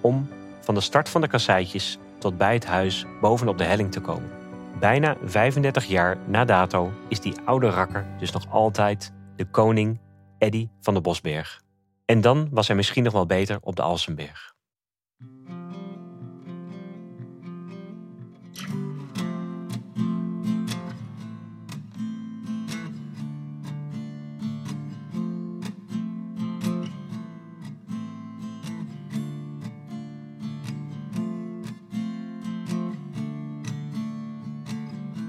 om 0.00 0.28
van 0.60 0.74
de 0.74 0.80
start 0.80 1.08
van 1.08 1.20
de 1.20 1.28
kasseitjes 1.28 1.98
tot 2.18 2.38
bij 2.38 2.54
het 2.54 2.66
huis 2.66 3.04
bovenop 3.20 3.58
de 3.58 3.64
helling 3.64 3.92
te 3.92 4.00
komen. 4.00 4.30
Bijna 4.78 5.16
35 5.24 5.84
jaar 5.84 6.16
na 6.26 6.44
dato 6.44 6.92
is 7.08 7.20
die 7.20 7.34
oude 7.44 7.68
rakker 7.68 8.06
dus 8.18 8.32
nog 8.32 8.50
altijd 8.50 9.12
de 9.36 9.44
koning 9.44 10.00
Eddy 10.38 10.68
van 10.80 10.94
de 10.94 11.00
Bosberg. 11.00 11.60
En 12.04 12.20
dan 12.20 12.48
was 12.50 12.66
hij 12.66 12.76
misschien 12.76 13.02
nog 13.04 13.12
wel 13.12 13.26
beter 13.26 13.58
op 13.60 13.76
de 13.76 13.82
Alsenberg. 13.82 14.53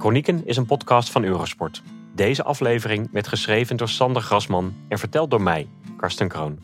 Chronieken 0.06 0.46
is 0.46 0.58
een 0.58 0.66
podcast 0.66 1.10
van 1.10 1.24
Eurosport. 1.24 1.82
Deze 2.14 2.44
aflevering 2.44 3.10
werd 3.12 3.28
geschreven 3.28 3.78
door 3.78 3.90
Sander 3.90 4.22
Grasman 4.22 4.74
en 4.88 5.00
verteld 5.00 5.30
door 5.30 5.42
mij, 5.42 5.68
Karsten 5.98 6.28
Kroon. 6.28 6.60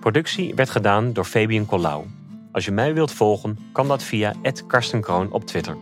Productie 0.00 0.54
werd 0.54 0.70
gedaan 0.70 1.12
door 1.12 1.24
Fabian 1.24 1.66
Collau. 1.66 2.04
Als 2.52 2.64
je 2.64 2.70
mij 2.70 2.94
wilt 2.94 3.12
volgen, 3.12 3.58
kan 3.72 3.88
dat 3.88 4.02
via 4.02 4.34
@karstenkroon 4.66 5.32
op 5.32 5.44
Twitter. 5.44 5.76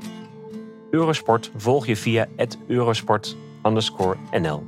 Eurosport 0.91 1.51
volg 1.57 1.87
je 1.87 1.97
via 1.97 2.27
@eurosport_nl. 2.67 4.67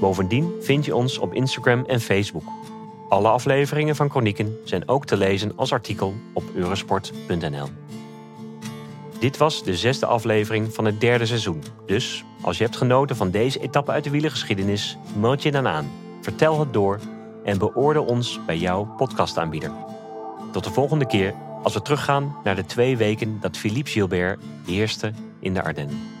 Bovendien 0.00 0.52
vind 0.60 0.84
je 0.84 0.96
ons 0.96 1.18
op 1.18 1.34
Instagram 1.34 1.84
en 1.84 2.00
Facebook. 2.00 2.44
Alle 3.08 3.28
afleveringen 3.28 3.96
van 3.96 4.10
Chronieken 4.10 4.56
zijn 4.64 4.88
ook 4.88 5.06
te 5.06 5.16
lezen 5.16 5.56
als 5.56 5.72
artikel 5.72 6.14
op 6.32 6.44
eurosport.nl. 6.54 7.68
Dit 9.24 9.36
was 9.36 9.62
de 9.62 9.76
zesde 9.76 10.06
aflevering 10.06 10.74
van 10.74 10.84
het 10.84 11.00
derde 11.00 11.26
seizoen. 11.26 11.62
Dus 11.86 12.24
als 12.42 12.58
je 12.58 12.64
hebt 12.64 12.76
genoten 12.76 13.16
van 13.16 13.30
deze 13.30 13.60
etappe 13.60 13.90
uit 13.90 14.04
de 14.04 14.10
wielergeschiedenis, 14.10 14.96
meld 15.16 15.42
je 15.42 15.50
dan 15.50 15.66
aan. 15.66 15.90
Vertel 16.20 16.60
het 16.60 16.72
door 16.72 17.00
en 17.44 17.58
beoordeel 17.58 18.04
ons 18.04 18.40
bij 18.46 18.58
jouw 18.58 18.94
podcastaanbieder. 18.96 19.70
Tot 20.52 20.64
de 20.64 20.70
volgende 20.70 21.06
keer 21.06 21.34
als 21.62 21.74
we 21.74 21.82
teruggaan 21.82 22.36
naar 22.44 22.56
de 22.56 22.66
twee 22.66 22.96
weken 22.96 23.38
dat 23.40 23.56
Philippe 23.56 23.90
Gilbert 23.90 24.40
heerste 24.66 25.12
in 25.40 25.54
de 25.54 25.62
Ardennen. 25.62 26.13